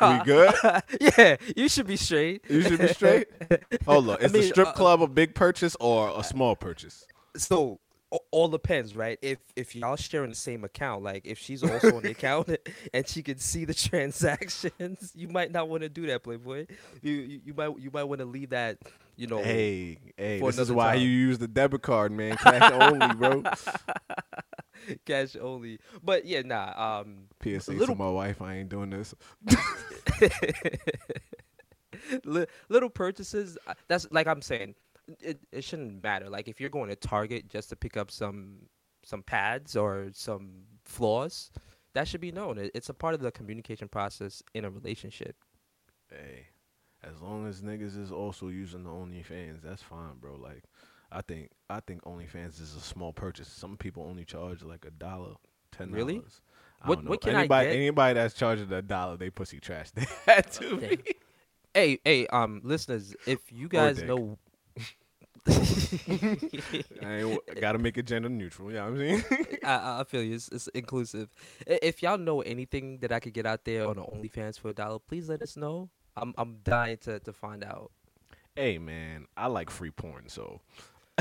we 0.00 0.18
good? 0.24 0.54
yeah, 1.00 1.36
you 1.56 1.68
should 1.68 1.86
be 1.86 1.96
straight. 1.96 2.44
You 2.48 2.62
should 2.62 2.80
be 2.80 2.88
straight. 2.88 3.28
Hold 3.86 4.08
on, 4.10 4.20
is 4.20 4.32
the 4.32 4.38
mean, 4.40 4.48
strip 4.48 4.68
uh, 4.68 4.72
club 4.72 5.02
a 5.02 5.06
big 5.08 5.34
purchase 5.34 5.76
or 5.80 6.12
a 6.18 6.24
small 6.24 6.56
purchase? 6.56 7.04
So 7.36 7.74
a- 7.74 7.89
all 8.32 8.48
depends, 8.48 8.96
right? 8.96 9.18
If 9.22 9.38
if 9.56 9.76
y'all 9.76 9.96
sharing 9.96 10.30
the 10.30 10.36
same 10.36 10.64
account, 10.64 11.02
like 11.02 11.24
if 11.26 11.38
she's 11.38 11.62
also 11.62 11.96
on 11.96 12.02
the 12.02 12.10
account 12.16 12.48
and 12.92 13.06
she 13.06 13.22
can 13.22 13.38
see 13.38 13.64
the 13.64 13.74
transactions, 13.88 15.12
you 15.14 15.28
might 15.28 15.52
not 15.52 15.68
want 15.68 15.82
to 15.82 15.88
do 15.88 16.06
that, 16.08 16.22
Playboy. 16.22 16.66
You 17.02 17.12
you, 17.12 17.40
you 17.46 17.54
might 17.54 17.78
you 17.78 17.90
might 17.92 18.04
want 18.04 18.18
to 18.20 18.24
leave 18.24 18.50
that, 18.50 18.78
you 19.16 19.26
know. 19.26 19.42
Hey, 19.42 19.98
hey, 20.16 20.40
this 20.40 20.58
is 20.58 20.72
why 20.72 20.94
time. 20.94 21.02
you 21.02 21.08
use 21.08 21.38
the 21.38 21.48
debit 21.48 21.82
card, 21.82 22.10
man. 22.12 22.36
Cash 22.36 22.72
only, 22.72 23.14
bro. 23.14 23.42
cash 25.06 25.36
only. 25.40 25.78
But 26.02 26.24
yeah, 26.26 26.42
nah. 26.42 27.00
Um, 27.02 27.24
PSA 27.42 27.72
little- 27.72 27.94
to 27.94 27.98
my 27.98 28.10
wife, 28.10 28.42
I 28.42 28.56
ain't 28.56 28.68
doing 28.68 28.90
this. 28.90 29.14
little 32.68 32.90
purchases. 32.90 33.56
uh, 33.66 33.74
That's 33.88 34.06
like 34.10 34.26
I'm 34.26 34.42
saying. 34.42 34.74
It 35.20 35.40
it 35.52 35.64
shouldn't 35.64 36.02
matter. 36.02 36.28
Like 36.28 36.48
if 36.48 36.60
you're 36.60 36.70
going 36.70 36.88
to 36.90 36.96
Target 36.96 37.48
just 37.48 37.68
to 37.70 37.76
pick 37.76 37.96
up 37.96 38.10
some 38.10 38.66
some 39.04 39.22
pads 39.22 39.76
or 39.76 40.08
some 40.12 40.50
flaws, 40.84 41.50
that 41.94 42.06
should 42.08 42.20
be 42.20 42.32
known. 42.32 42.58
It, 42.58 42.70
it's 42.74 42.88
a 42.88 42.94
part 42.94 43.14
of 43.14 43.20
the 43.20 43.32
communication 43.32 43.88
process 43.88 44.42
in 44.54 44.64
a 44.64 44.70
relationship. 44.70 45.36
Hey, 46.10 46.48
as 47.02 47.20
long 47.20 47.46
as 47.46 47.62
niggas 47.62 47.98
is 48.00 48.12
also 48.12 48.48
using 48.48 48.84
the 48.84 48.90
OnlyFans, 48.90 49.62
that's 49.62 49.82
fine, 49.82 50.16
bro. 50.20 50.36
Like, 50.36 50.64
I 51.12 51.22
think 51.22 51.50
I 51.68 51.80
think 51.80 52.02
OnlyFans 52.02 52.60
is 52.60 52.74
a 52.76 52.80
small 52.80 53.12
purchase. 53.12 53.48
Some 53.48 53.76
people 53.76 54.04
only 54.04 54.24
charge 54.24 54.62
like 54.62 54.84
a 54.84 54.90
dollar, 54.90 55.34
ten 55.72 55.88
dollars. 55.88 55.96
Really? 55.96 56.22
I 56.82 56.88
What- 56.88 57.04
what 57.04 57.20
can 57.20 57.34
I 57.36 57.40
anybody, 57.40 57.68
get? 57.68 57.76
Anybody 57.76 58.14
that's 58.14 58.34
charging 58.34 58.72
a 58.72 58.82
dollar, 58.82 59.16
they 59.16 59.30
pussy 59.30 59.60
trash. 59.60 59.90
They 59.94 60.06
had 60.26 60.50
to 60.52 60.76
be. 60.76 60.98
Hey, 61.74 62.00
hey, 62.04 62.26
um, 62.28 62.60
listeners, 62.64 63.14
if 63.26 63.52
you 63.52 63.68
guys 63.68 64.02
know. 64.02 64.38
I 67.02 67.38
gotta 67.60 67.78
make 67.78 67.96
it 67.98 68.06
gender 68.06 68.28
neutral. 68.28 68.70
You 68.70 68.76
know 68.76 68.86
I'm 68.86 68.96
saying? 68.98 69.24
I, 69.64 70.00
I 70.00 70.04
feel 70.04 70.22
you. 70.22 70.34
It's, 70.34 70.48
it's 70.48 70.68
inclusive. 70.68 71.30
If 71.66 72.02
y'all 72.02 72.18
know 72.18 72.42
anything 72.42 72.98
that 72.98 73.12
I 73.12 73.20
could 73.20 73.32
get 73.32 73.46
out 73.46 73.64
there 73.64 73.86
on 73.88 73.96
the 73.96 74.02
OnlyFans 74.02 74.58
for 74.60 74.68
a 74.68 74.72
dollar, 74.74 74.98
please 74.98 75.28
let 75.28 75.42
us 75.42 75.56
know. 75.56 75.88
I'm 76.16 76.34
I'm 76.36 76.58
dying 76.64 76.98
to, 76.98 77.20
to 77.20 77.32
find 77.32 77.64
out. 77.64 77.90
hey 78.56 78.78
man, 78.78 79.26
I 79.36 79.46
like 79.46 79.70
free 79.70 79.90
porn, 79.90 80.28
so 80.28 80.60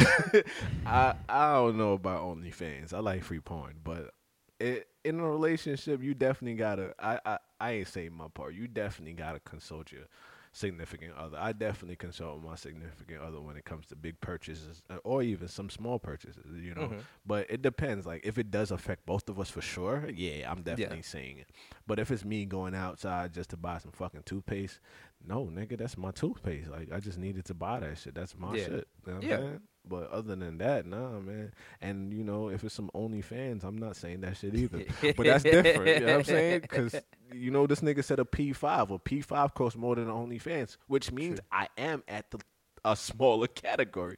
I 0.86 1.16
I 1.30 1.54
don't 1.54 1.78
know 1.78 1.94
about 1.94 2.24
OnlyFans. 2.24 2.94
I 2.94 3.00
like 3.00 3.24
free 3.24 3.40
porn, 3.40 3.76
but 3.84 4.12
it, 4.60 4.88
in 5.06 5.20
a 5.20 5.30
relationship, 5.30 6.04
you 6.04 6.14
definitely 6.14 6.56
gotta. 6.56 6.94
I, 7.00 7.20
I 7.26 7.38
I 7.60 7.72
ain't 7.72 7.88
saying 7.88 8.14
my 8.14 8.28
part. 8.28 8.54
You 8.54 8.68
definitely 8.68 9.14
gotta 9.14 9.40
consult 9.40 9.92
your 9.92 10.04
significant 10.52 11.14
other. 11.16 11.38
I 11.40 11.52
definitely 11.54 11.96
consult 11.96 12.44
my 12.44 12.56
significant 12.56 13.22
other 13.22 13.40
when 13.40 13.56
it 13.56 13.66
comes 13.66 13.88
to 13.88 13.96
big 13.96 14.20
purchases 14.20 14.82
uh, 14.90 14.98
or 15.04 15.22
even 15.24 15.48
some 15.48 15.70
small 15.70 16.00
purchases. 16.00 16.46
You 16.60 16.74
know, 16.76 16.88
Mhm. 16.90 17.02
but 17.26 17.50
it 17.50 17.62
depends. 17.62 18.06
Like 18.06 18.26
if 18.26 18.38
it 18.38 18.50
does 18.52 18.72
affect 18.72 19.06
both 19.06 19.30
of 19.30 19.40
us 19.40 19.50
for 19.50 19.62
sure, 19.62 20.10
yeah, 20.10 20.50
I'm 20.52 20.62
definitely 20.64 20.98
saying 21.04 21.38
it. 21.38 21.50
But 21.88 22.00
if 22.00 22.12
it's 22.12 22.26
me 22.26 22.46
going 22.46 22.76
outside 22.76 23.34
just 23.34 23.52
to 23.52 23.58
buy 23.58 23.78
some 23.78 23.92
fucking 23.92 24.24
toothpaste, 24.26 24.80
no, 25.26 25.46
nigga, 25.46 25.78
that's 25.78 25.98
my 25.98 26.12
toothpaste. 26.12 26.70
Like 26.70 26.92
I 26.94 27.00
just 27.00 27.18
needed 27.18 27.46
to 27.46 27.54
buy 27.54 27.80
that 27.82 27.98
shit. 27.98 28.16
That's 28.16 28.38
my 28.38 28.56
Yeah. 28.56 28.66
shit. 28.66 28.88
You 29.06 29.12
know 29.12 29.14
what 29.14 29.24
I'm 29.24 29.30
Yeah. 29.30 29.38
saying? 29.38 29.60
But 29.88 30.12
other 30.12 30.36
than 30.36 30.58
that, 30.60 30.86
nah, 30.86 31.20
man. 31.20 31.52
And 31.82 32.14
you 32.14 32.24
know, 32.24 32.50
if 32.50 32.64
it's 32.64 32.76
some 32.76 32.92
OnlyFans, 32.94 33.64
I'm 33.64 33.78
not 33.78 33.96
saying 33.96 34.22
that 34.22 34.38
shit 34.38 34.54
either. 34.56 34.84
but 35.18 35.26
that's 35.26 35.44
different. 35.44 36.00
You 36.00 36.06
know 36.06 36.12
what 36.14 36.16
I'm 36.20 36.24
saying? 36.26 36.62
Because 36.62 36.96
you 37.32 37.50
know, 37.52 37.66
this 37.68 37.82
nigga 37.82 38.04
said 38.04 38.20
a 38.20 38.26
P5. 38.26 38.90
Well, 38.90 39.00
P5 39.00 39.54
costs 39.54 39.78
more 39.78 39.96
than 39.96 40.08
OnlyFans, 40.08 40.78
which 40.88 41.12
means 41.12 41.40
True. 41.40 41.48
I 41.52 41.68
am 41.78 42.04
at 42.08 42.30
the 42.32 42.40
a 42.86 42.96
smaller 42.96 43.48
category. 43.48 44.18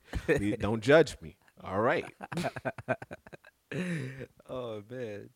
Don't 0.60 0.82
judge 0.82 1.18
me. 1.22 1.38
All 1.64 1.80
right. 1.82 2.06
Oh 4.50 4.84
man. 4.90 5.30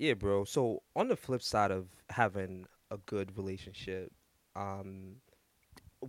Yeah, 0.00 0.14
bro. 0.14 0.44
So 0.44 0.82
on 0.96 1.08
the 1.08 1.16
flip 1.16 1.42
side 1.42 1.70
of 1.70 1.88
having 2.08 2.64
a 2.90 2.96
good 2.96 3.36
relationship, 3.36 4.10
um, 4.56 5.16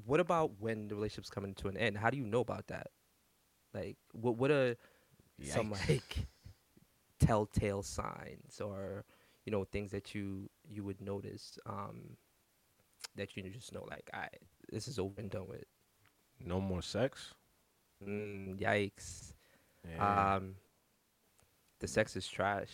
what 0.06 0.22
about 0.22 0.54
when 0.60 0.88
the 0.88 0.96
relationship's 0.96 1.30
coming 1.30 1.54
to 1.56 1.68
an 1.68 1.76
end? 1.76 1.98
How 1.98 2.10
do 2.10 2.16
you 2.16 2.26
know 2.26 2.40
about 2.40 2.68
that? 2.68 2.88
Like, 3.74 3.98
what 4.14 4.38
what 4.38 4.50
are 4.50 4.78
some 5.44 5.72
like 5.72 6.26
telltale 7.20 7.84
signs 7.84 8.62
or 8.62 9.04
you 9.46 9.52
know 9.52 9.66
things 9.66 9.92
that 9.92 10.16
you 10.16 10.50
you 10.70 10.86
would 10.86 11.02
notice 11.02 11.60
um 11.66 12.16
that 13.18 13.36
you 13.36 13.44
just 13.50 13.74
know 13.74 13.86
like 13.90 14.10
I 14.14 14.30
this 14.72 14.88
is 14.88 15.00
over 15.00 15.20
and 15.20 15.30
done 15.30 15.48
with. 15.50 15.66
No 16.40 16.62
more 16.62 16.82
sex. 16.82 17.34
Mm, 18.08 18.58
yikes. 18.58 19.34
Yeah. 19.98 20.36
Um, 20.36 20.56
the 21.82 21.90
sex 21.90 22.16
is 22.16 22.26
trash. 22.26 22.70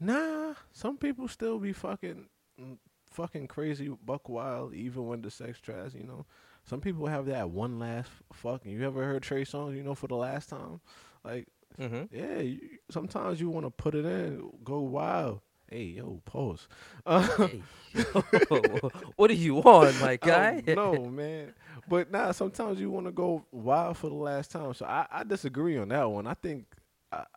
Nah, 0.00 0.54
some 0.72 0.96
people 0.96 1.28
still 1.28 1.58
be 1.58 1.72
fucking, 1.72 2.26
mm, 2.60 2.76
fucking 3.10 3.48
crazy, 3.48 3.88
buck 3.88 4.28
wild, 4.28 4.74
even 4.74 5.06
when 5.06 5.22
the 5.22 5.30
sex 5.30 5.58
tries, 5.60 5.94
You 5.94 6.04
know, 6.04 6.26
some 6.64 6.80
people 6.80 7.06
have 7.06 7.26
that 7.26 7.50
one 7.50 7.78
last 7.78 8.10
fucking. 8.32 8.70
You 8.72 8.84
ever 8.86 9.04
heard 9.04 9.22
Trey 9.22 9.44
Songz? 9.44 9.76
You 9.76 9.82
know, 9.82 9.94
for 9.94 10.08
the 10.08 10.16
last 10.16 10.48
time, 10.50 10.80
like 11.24 11.48
Mm-hmm. 11.80 12.04
yeah. 12.10 12.38
You, 12.40 12.60
sometimes 12.90 13.40
you 13.40 13.50
want 13.50 13.66
to 13.66 13.70
put 13.70 13.94
it 13.94 14.04
in, 14.04 14.50
go 14.64 14.80
wild. 14.80 15.40
Hey, 15.70 15.84
yo, 15.84 16.20
pause. 16.24 16.68
Uh, 17.06 17.48
Hey, 17.48 17.64
what 19.16 19.30
are 19.30 19.34
you 19.34 19.58
on, 19.62 19.98
my 19.98 20.16
guy? 20.16 20.62
No, 20.66 21.06
man. 21.06 21.54
But 21.86 22.10
nah, 22.10 22.32
sometimes 22.32 22.80
you 22.80 22.90
want 22.90 23.06
to 23.06 23.12
go 23.12 23.46
wild 23.50 23.96
for 23.96 24.08
the 24.08 24.14
last 24.16 24.50
time. 24.50 24.74
So 24.74 24.86
I, 24.86 25.06
I 25.10 25.24
disagree 25.24 25.76
on 25.78 25.88
that 25.88 26.10
one. 26.10 26.26
I 26.26 26.34
think 26.34 26.66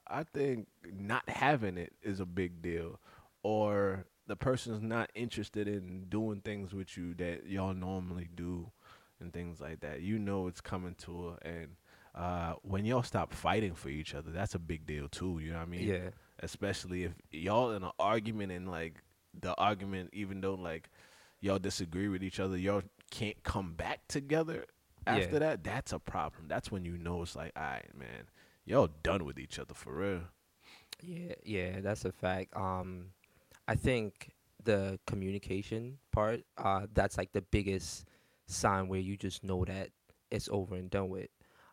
I, 0.07 0.19
I 0.19 0.23
think 0.23 0.67
not 0.91 1.27
having 1.29 1.77
it 1.77 1.93
is 2.01 2.19
a 2.19 2.25
big 2.25 2.61
deal, 2.61 2.99
or 3.43 4.05
the 4.27 4.35
person's 4.35 4.81
not 4.81 5.09
interested 5.15 5.67
in 5.67 6.05
doing 6.09 6.41
things 6.41 6.73
with 6.73 6.97
you 6.97 7.13
that 7.15 7.47
y'all 7.47 7.73
normally 7.73 8.27
do, 8.33 8.71
and 9.19 9.31
things 9.33 9.59
like 9.61 9.79
that. 9.81 10.01
You 10.01 10.19
know 10.19 10.47
it's 10.47 10.61
coming 10.61 10.95
to 10.99 11.29
a 11.43 11.47
and 11.47 11.67
uh, 12.15 12.53
when 12.63 12.85
y'all 12.85 13.03
stop 13.03 13.33
fighting 13.33 13.75
for 13.75 13.89
each 13.89 14.13
other, 14.15 14.31
that's 14.31 14.55
a 14.55 14.59
big 14.59 14.85
deal 14.85 15.07
too. 15.07 15.39
You 15.39 15.51
know 15.51 15.57
what 15.59 15.67
I 15.67 15.71
mean? 15.71 15.87
yeah. 15.87 16.09
especially 16.41 17.03
if 17.03 17.11
y'all 17.31 17.71
in 17.71 17.83
an 17.83 17.91
argument 17.99 18.51
and 18.51 18.69
like 18.69 18.95
the 19.39 19.53
argument 19.55 20.09
even 20.13 20.41
though 20.41 20.55
like 20.55 20.89
y'all 21.39 21.59
disagree 21.59 22.07
with 22.07 22.23
each 22.23 22.39
other 22.39 22.57
y'all 22.57 22.81
can't 23.11 23.41
come 23.43 23.73
back 23.73 23.99
together 24.07 24.65
after 25.05 25.33
Yeah. 25.33 25.39
that 25.39 25.63
that's 25.63 25.93
a 25.93 25.99
problem 25.99 26.45
that's 26.47 26.71
when 26.71 26.83
you 26.83 26.97
know 26.97 27.21
it's 27.21 27.35
like 27.35 27.51
all 27.55 27.61
right 27.63 27.85
man 27.97 28.25
y'all 28.69 28.89
done 29.01 29.25
with 29.25 29.39
each 29.39 29.57
other 29.57 29.73
for 29.73 29.93
real 29.93 30.21
Yeah, 31.01 31.33
yeah, 31.43 31.79
that's 31.81 32.05
a 32.05 32.11
fact. 32.11 32.55
Um, 32.55 33.07
I 33.67 33.75
think 33.75 34.33
the 34.63 34.99
communication 35.07 35.97
part, 36.11 36.41
uh, 36.57 36.85
that's 36.93 37.17
like 37.17 37.31
the 37.31 37.41
biggest 37.41 38.05
sign 38.47 38.87
where 38.87 38.99
you 38.99 39.17
just 39.17 39.43
know 39.43 39.65
that 39.65 39.89
it's 40.29 40.49
over 40.51 40.75
and 40.75 40.89
done 40.89 41.09
with. 41.09 41.29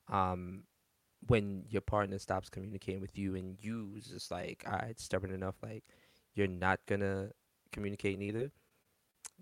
Um, 0.08 0.62
when 1.26 1.64
your 1.68 1.82
partner 1.82 2.18
stops 2.18 2.48
communicating 2.48 3.00
with 3.00 3.18
you 3.18 3.34
and 3.34 3.58
you 3.60 4.00
just 4.00 4.30
like, 4.30 4.64
all 4.66 4.78
right, 4.78 4.98
stubborn 4.98 5.32
enough, 5.32 5.56
like 5.62 5.84
you're 6.34 6.46
not 6.46 6.80
gonna 6.86 7.30
communicate 7.72 8.18
neither. 8.18 8.52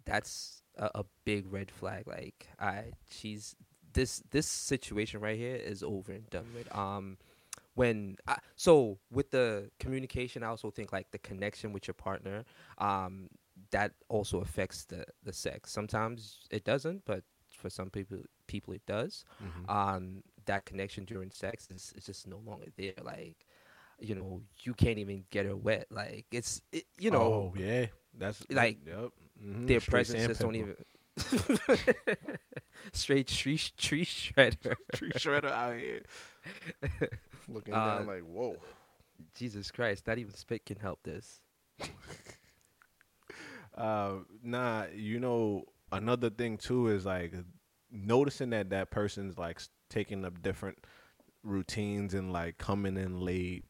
That's 0.04 0.62
a, 0.76 0.90
a 0.94 1.04
big 1.24 1.52
red 1.52 1.70
flag. 1.70 2.06
Like, 2.06 2.48
I, 2.58 2.92
she's 3.10 3.54
this 3.92 4.22
this 4.30 4.46
situation 4.46 5.20
right 5.20 5.38
here 5.38 5.56
is 5.56 5.82
over 5.82 6.12
and 6.12 6.28
done 6.30 6.46
with. 6.56 6.74
Um, 6.74 7.18
when 7.74 8.16
I, 8.26 8.38
so 8.56 8.98
with 9.10 9.30
the 9.30 9.70
communication, 9.78 10.42
I 10.42 10.48
also 10.48 10.70
think 10.70 10.92
like 10.92 11.10
the 11.10 11.18
connection 11.18 11.72
with 11.72 11.86
your 11.86 11.94
partner, 11.94 12.44
um, 12.78 13.28
that 13.70 13.92
also 14.08 14.40
affects 14.40 14.84
the 14.84 15.04
the 15.22 15.32
sex. 15.32 15.70
Sometimes 15.72 16.40
it 16.50 16.64
doesn't, 16.64 17.04
but 17.04 17.22
for 17.48 17.70
some 17.70 17.90
people 17.90 18.18
people 18.46 18.74
it 18.74 18.84
does. 18.86 19.24
Mhm. 19.42 19.70
Um, 19.70 20.22
that 20.46 20.66
connection 20.66 21.04
during 21.04 21.30
sex 21.30 21.68
is, 21.70 21.92
is 21.96 22.04
just 22.04 22.26
no 22.26 22.38
longer 22.38 22.66
there. 22.76 22.94
Like, 23.02 23.46
you 23.98 24.14
know, 24.14 24.42
you 24.62 24.74
can't 24.74 24.98
even 24.98 25.24
get 25.30 25.46
her 25.46 25.56
wet. 25.56 25.86
Like 25.90 26.26
it's 26.30 26.62
it, 26.72 26.84
you 26.98 27.10
know 27.10 27.22
oh 27.22 27.54
yeah, 27.56 27.86
that's 28.18 28.44
like, 28.50 28.78
yep. 28.86 29.10
mhm, 29.42 29.66
their 29.66 29.80
presence 29.80 30.26
just 30.26 30.40
don't 30.40 30.54
even 30.56 30.76
straight 32.92 33.28
tree 33.28 33.58
tree 33.76 34.04
shredder. 34.04 34.74
tree 34.94 35.10
shredder 35.12 35.50
out 35.50 35.76
here. 35.76 36.02
Looking 37.48 37.74
Uh, 37.74 37.98
down 37.98 38.06
like 38.06 38.22
whoa. 38.22 38.56
Jesus 39.36 39.70
Christ, 39.70 40.06
not 40.06 40.18
even 40.18 40.34
spit 40.34 40.66
can 40.66 40.78
help 40.78 41.02
this. 41.02 41.40
Uh, 43.76 44.18
nah, 44.42 44.84
you 44.94 45.18
know 45.18 45.64
another 45.90 46.30
thing 46.30 46.56
too 46.56 46.86
is 46.86 47.04
like 47.04 47.34
noticing 47.90 48.50
that 48.50 48.70
that 48.70 48.90
person's 48.92 49.36
like 49.36 49.60
taking 49.90 50.24
up 50.24 50.40
different 50.42 50.78
routines 51.42 52.14
and 52.14 52.32
like 52.32 52.56
coming 52.56 52.96
in 52.96 53.18
late, 53.20 53.64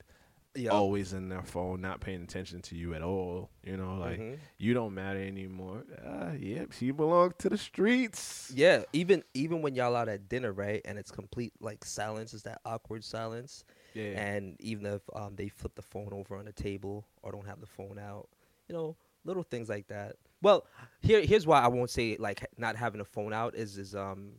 Yeah. 0.56 0.70
always 0.70 1.12
in 1.12 1.28
their 1.28 1.42
phone, 1.42 1.80
not 1.80 2.00
paying 2.00 2.22
attention 2.22 2.62
to 2.62 2.76
you 2.76 2.94
at 2.94 3.02
all. 3.02 3.50
You 3.64 3.76
know, 3.76 3.96
like 3.96 4.20
Mhm. 4.20 4.38
you 4.58 4.72
don't 4.74 4.94
matter 4.94 5.18
anymore. 5.20 5.84
Uh, 6.04 6.32
yep, 6.38 6.72
she 6.72 6.90
belongs 6.92 7.34
to 7.38 7.48
the 7.48 7.58
streets. 7.58 8.52
Yeah, 8.54 8.84
even 8.92 9.24
even 9.34 9.62
when 9.62 9.74
y'all 9.74 9.96
out 9.96 10.08
at 10.08 10.28
dinner, 10.28 10.52
right, 10.52 10.80
and 10.84 10.98
it's 10.98 11.10
complete 11.10 11.52
like 11.60 11.84
silence, 11.84 12.34
is 12.34 12.44
that 12.44 12.60
awkward 12.64 13.02
silence, 13.04 13.64
Yeah, 13.94 14.20
and 14.20 14.56
even 14.60 14.86
if 14.86 15.02
um 15.14 15.34
they 15.36 15.48
flip 15.48 15.74
the 15.74 15.82
phone 15.82 16.10
over 16.12 16.36
on 16.36 16.44
the 16.44 16.52
table 16.52 17.04
or 17.22 17.32
don't 17.32 17.46
have 17.46 17.60
the 17.60 17.66
phone 17.66 17.98
out, 17.98 18.28
you 18.68 18.74
know, 18.74 18.96
little 19.24 19.42
things 19.42 19.68
like 19.68 19.88
that. 19.88 20.16
Well, 20.40 20.66
here 21.00 21.22
here's 21.24 21.46
why 21.46 21.60
I 21.62 21.68
won't 21.68 21.90
say 21.90 22.16
like 22.18 22.46
not 22.58 22.76
having 22.76 23.00
a 23.00 23.04
phone 23.04 23.32
out 23.32 23.54
is 23.54 23.76
is 23.78 23.94
um 23.94 24.34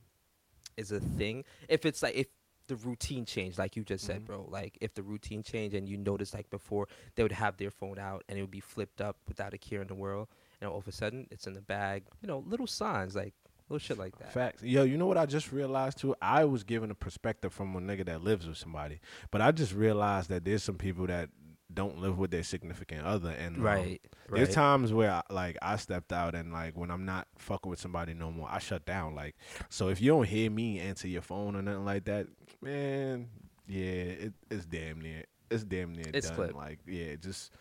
is 0.77 0.91
a 0.91 0.99
thing. 0.99 1.43
If 1.67 1.85
it's 1.85 2.01
like 2.03 2.15
if 2.15 2.27
the 2.67 2.75
routine 2.77 3.25
changed, 3.25 3.57
like 3.57 3.75
you 3.75 3.83
just 3.83 4.05
said, 4.05 4.21
Mhm. 4.21 4.25
bro, 4.25 4.47
like 4.49 4.77
if 4.81 4.93
the 4.93 5.03
routine 5.03 5.43
changed 5.43 5.75
and 5.75 5.87
you 5.87 5.97
notice 5.97 6.33
like 6.33 6.49
before 6.49 6.87
they 7.15 7.23
would 7.23 7.31
have 7.31 7.57
their 7.57 7.71
phone 7.71 7.99
out 7.99 8.23
and 8.27 8.37
it 8.37 8.41
would 8.41 8.51
be 8.51 8.59
flipped 8.59 9.01
up 9.01 9.17
without 9.27 9.53
a 9.53 9.57
care 9.57 9.81
in 9.81 9.87
the 9.87 9.95
world, 9.95 10.27
and 10.61 10.69
all 10.69 10.77
of 10.77 10.87
a 10.87 10.91
sudden 10.91 11.27
it's 11.31 11.47
in 11.47 11.53
the 11.53 11.61
bag, 11.61 12.03
you 12.21 12.27
know, 12.27 12.39
little 12.39 12.67
signs 12.67 13.15
like 13.15 13.33
little 13.69 13.79
shit 13.79 13.97
like 13.97 14.17
that. 14.19 14.31
Facts. 14.31 14.61
Yo, 14.63 14.83
you 14.83 14.95
know 14.97 15.07
what 15.07 15.17
I 15.17 15.25
just 15.25 15.51
realized 15.51 15.97
too? 15.97 16.15
I 16.21 16.45
was 16.45 16.63
given 16.63 16.91
a 16.91 16.95
perspective 16.95 17.51
from 17.53 17.75
a 17.75 17.79
nigga 17.81 18.05
that 18.05 18.23
lives 18.23 18.47
with 18.47 18.57
somebody, 18.57 18.99
but 19.31 19.41
I 19.41 19.51
just 19.51 19.73
realized 19.73 20.29
that 20.29 20.45
there's 20.45 20.63
some 20.63 20.77
people 20.77 21.07
that 21.07 21.29
don't 21.75 21.99
live 21.99 22.17
with 22.17 22.31
their 22.31 22.43
significant 22.43 23.05
other, 23.05 23.29
and 23.31 23.57
um, 23.57 23.61
Right. 23.63 24.01
There's 24.31 24.47
right. 24.49 24.55
times 24.55 24.91
where 24.93 25.11
I, 25.11 25.21
like 25.29 25.57
I 25.61 25.75
stepped 25.75 26.11
out 26.11 26.33
and 26.33 26.51
like 26.51 26.75
when 26.75 26.89
I'm 26.89 27.05
not 27.05 27.27
fucking 27.37 27.69
with 27.69 27.79
somebody 27.79 28.13
no 28.15 28.31
more, 28.31 28.47
I 28.49 28.59
shut 28.59 28.85
down. 28.85 29.13
Like 29.13 29.35
so, 29.69 29.89
if 29.89 30.01
you 30.01 30.11
don't 30.11 30.27
hear 30.27 30.49
me 30.49 30.79
answer 30.79 31.07
your 31.07 31.21
phone 31.21 31.55
or 31.55 31.61
nothing 31.61 31.85
like 31.85 32.05
that, 32.05 32.27
man, 32.61 33.27
yeah, 33.67 33.83
it, 33.83 34.33
it's 34.49 34.65
damn 34.65 34.99
near, 35.01 35.23
it's 35.51 35.63
damn 35.63 35.93
near 35.93 36.05
It's 36.13 36.27
done. 36.27 36.35
clipped. 36.35 36.55
Like 36.55 36.79
yeah, 36.87 37.15
just 37.15 37.51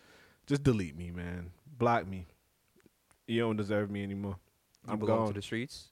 just 0.46 0.62
delete 0.62 0.96
me, 0.96 1.10
man, 1.10 1.50
block 1.76 2.06
me. 2.06 2.26
You 3.26 3.40
don't 3.40 3.56
deserve 3.56 3.90
me 3.90 4.02
anymore. 4.02 4.36
You 4.86 4.92
I'm 4.94 4.98
belong 4.98 5.18
gone, 5.18 5.26
to 5.28 5.32
the 5.34 5.42
streets. 5.42 5.88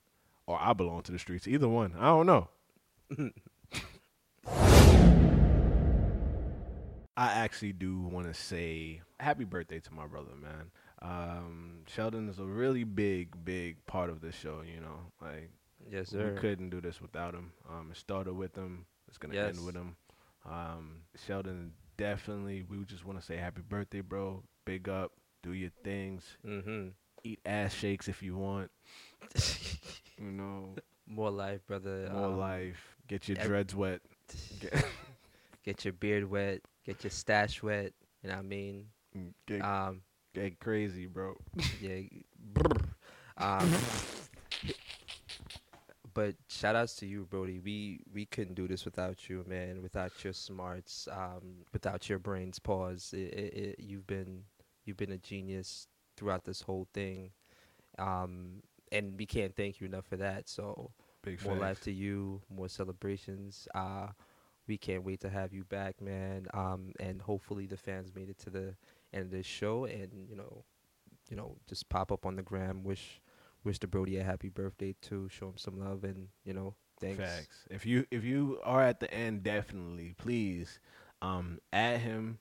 or 0.47 0.59
I 0.61 0.73
belong 0.75 1.03
to 1.03 1.13
the 1.13 1.19
streets. 1.19 1.47
Either 1.49 1.69
one, 1.69 1.95
I 1.99 2.05
don't 2.07 2.27
know. 2.27 2.49
I 7.23 7.33
actually 7.45 7.73
do 7.73 8.01
want 8.01 8.27
to 8.27 8.35
say 8.35 9.01
happy 9.21 9.45
birthday 9.45 9.81
to 9.81 9.95
my 9.95 10.07
brother, 10.07 10.33
man. 10.41 10.71
Um, 11.01 11.79
Sheldon 11.87 12.29
is 12.29 12.39
a 12.39 12.45
really 12.45 12.85
big, 12.85 13.45
big 13.45 13.85
part 13.87 14.11
of 14.11 14.21
this 14.21 14.35
show. 14.35 14.63
You 14.63 14.81
know, 14.81 14.99
like 15.21 15.51
Yes, 15.91 16.09
sir. 16.11 16.33
we 16.35 16.41
couldn't 16.41 16.71
do 16.71 16.81
this 16.81 17.01
without 17.01 17.35
him. 17.35 17.53
Um, 17.69 17.89
it 17.91 17.97
started 17.97 18.35
with 18.35 18.55
him. 18.57 18.87
It's 19.09 19.19
gonna 19.19 19.35
Yes. 19.35 19.57
end 19.57 19.67
with 19.67 19.75
him. 19.77 19.97
Um, 20.45 21.03
Sheldon 21.27 21.73
definitely. 21.97 22.65
We 22.69 22.85
just 22.85 23.05
want 23.05 23.21
to 23.21 23.25
say 23.25 23.37
happy 23.37 23.63
birthday, 23.63 24.01
bro. 24.01 24.43
Big 24.65 24.89
up. 24.89 25.13
Do 25.43 25.53
your 25.53 25.71
things. 25.85 26.25
mm-hmm. 26.47 26.89
Eat 27.25 27.41
ass 27.47 27.73
shakes 27.75 28.09
if 28.09 28.23
you 28.23 28.37
want. 28.37 28.71
You 30.19 30.31
know, 30.31 30.75
More 31.07 31.31
life, 31.31 31.67
brother. 31.67 32.09
more 32.13 32.27
Um, 32.27 32.39
life. 32.39 32.97
Get 33.09 33.29
your 33.29 33.39
ev- 33.39 33.47
dreads 33.47 33.75
wet. 33.75 34.01
Get, 35.65 35.85
your 35.85 35.93
beard 35.93 36.29
wet. 36.31 36.61
Get 36.85 37.05
your 37.05 37.11
stash 37.11 37.63
wet. 37.63 37.93
You 38.23 38.31
know 38.31 38.37
what 38.37 38.45
I 38.45 38.49
mean? 38.49 38.87
get, 39.47 39.63
Um, 39.63 40.03
get 40.35 40.59
crazy, 40.59 41.07
bro. 41.07 41.37
yeah. 41.81 42.01
um, 43.39 43.71
but 46.15 46.35
shout 46.49 46.77
outs 46.77 46.95
to 46.97 47.07
you, 47.07 47.25
Brody. 47.25 47.59
We 47.59 48.01
we 48.13 48.27
couldn't 48.27 48.55
do 48.55 48.69
this 48.69 48.85
without 48.85 49.29
you, 49.29 49.45
man. 49.47 49.83
Without 49.83 50.23
your 50.23 50.33
smarts, 50.33 51.09
um, 51.11 51.65
without 51.73 52.09
your 52.09 52.19
brains. 52.19 52.59
Pause. 52.59 53.15
It, 53.15 53.17
it, 53.19 53.55
it, 53.55 53.77
you've 53.81 54.07
been 54.07 54.43
you've 54.85 54.97
been 54.99 55.13
a 55.13 55.19
genius 55.19 55.87
throughout 56.17 56.45
this 56.45 56.61
whole 56.61 56.87
thing, 56.93 57.31
um, 57.99 58.63
and 58.91 59.19
we 59.19 59.25
can't 59.27 59.57
thank 59.57 59.81
you 59.81 59.87
enough 59.87 60.07
for 60.07 60.17
that. 60.17 60.49
So 60.49 60.91
Big 61.23 61.43
more 61.45 61.57
life 61.57 61.81
to 61.83 61.93
you, 61.93 62.43
more 62.51 62.69
celebrations. 62.69 63.69
Uh, 63.75 64.09
we 64.73 64.79
can't 64.79 65.05
wait 65.05 65.21
to 65.21 65.29
have 65.29 65.53
you 65.53 65.65
back, 65.65 66.01
man. 66.01 66.47
Um, 66.55 66.95
and 66.99 67.21
hopefully 67.21 67.67
the 67.67 67.77
fans 67.77 68.11
made 68.15 68.31
it 68.31 68.39
to 68.39 68.49
the 68.49 68.75
end 69.13 69.25
of 69.25 69.31
this 69.31 69.45
show, 69.45 69.85
and 69.85 70.27
you 70.31 70.35
know, 70.35 70.65
you 71.29 71.37
know, 71.37 71.59
just 71.69 71.91
pop 71.91 72.11
up 72.11 72.25
on 72.25 72.37
the 72.37 72.43
gram, 72.43 72.83
wish 72.83 73.21
wish 73.65 73.79
the 73.79 73.87
Brody 73.87 74.17
a 74.17 74.25
happy 74.25 74.49
birthday 74.49 74.95
too, 75.03 75.29
show 75.29 75.49
him 75.49 75.59
some 75.59 75.79
love, 75.79 76.05
and 76.05 76.29
you 76.47 76.55
know, 76.55 76.75
thanks. 77.03 77.19
Facts. 77.19 77.67
If 77.69 77.85
you 77.85 78.07
if 78.11 78.25
you 78.25 78.61
are 78.65 78.83
at 78.83 78.99
the 78.99 79.13
end, 79.13 79.43
definitely 79.43 80.15
please 80.17 80.81
um 81.21 81.59
add 81.71 82.01
him 82.01 82.39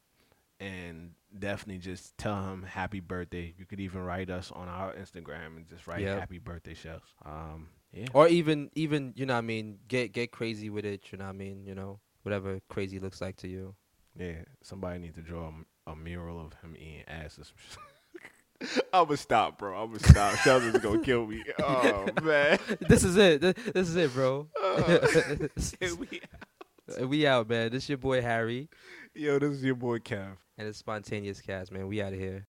and 0.62 1.12
definitely 1.38 1.80
just 1.80 2.18
tell 2.18 2.42
him 2.46 2.64
happy 2.64 3.02
birthday. 3.02 3.54
You 3.58 3.66
could 3.66 3.82
even 3.82 4.06
write 4.06 4.30
us 4.30 4.54
on 4.54 4.70
our 4.70 4.94
Instagram 4.94 5.58
and 5.58 5.68
just 5.68 5.86
write 5.86 6.00
Yep. 6.04 6.18
happy 6.18 6.38
birthday 6.38 6.76
Shellz. 6.76 7.02
Um 7.26 7.68
yeah. 7.92 8.08
Or 8.14 8.30
even 8.30 8.70
even 8.74 9.12
you 9.18 9.26
know 9.26 9.34
what 9.34 9.40
I 9.40 9.42
mean, 9.42 9.80
get 9.90 10.14
get 10.14 10.32
crazy 10.32 10.70
with 10.70 10.86
it. 10.86 11.12
You 11.12 11.18
know 11.18 11.26
what 11.26 11.32
I 11.32 11.34
mean, 11.34 11.66
you 11.66 11.76
know, 11.76 12.00
whatever 12.24 12.60
crazy 12.70 13.00
looks 13.00 13.22
like 13.22 13.36
to 13.38 13.48
you. 13.48 13.76
Yeah. 14.18 14.44
Somebody 14.64 15.00
needs 15.00 15.16
to 15.16 15.22
draw 15.22 15.52
a, 15.88 15.92
a 15.92 15.96
mural 15.96 16.40
of 16.46 16.54
him 16.62 16.76
eating 16.78 17.04
ass 17.08 17.40
or 17.40 17.44
some. 17.46 17.56
I'ma 18.94 19.16
stop, 19.16 19.58
bro. 19.58 19.82
I'ma 19.84 19.98
stop. 19.98 20.36
Sheldon's 20.40 20.80
gonna 20.80 21.02
kill 21.02 21.26
me. 21.26 21.44
Oh 21.64 22.08
man. 22.22 22.60
this 22.82 23.04
is 23.04 23.18
it. 23.18 23.42
This, 23.42 23.54
this 23.74 23.90
is 23.90 23.96
it, 23.96 24.14
bro. 24.14 24.48
Here 25.80 25.96
we- 25.96 26.22
we 27.06 27.26
out, 27.26 27.48
man. 27.50 27.72
This 27.72 27.88
your 27.88 27.98
boy 27.98 28.22
Harry 28.22 28.68
Yo, 29.16 29.40
this 29.40 29.52
is 29.52 29.64
your 29.64 29.76
boy 29.76 30.00
Kev. 30.00 30.36
and 30.58 30.68
it's 30.68 30.78
spontaneous 30.78 31.40
cast, 31.42 31.72
man. 31.72 31.88
We 31.88 32.02
out 32.02 32.14
of 32.14 32.20
here. 32.20 32.48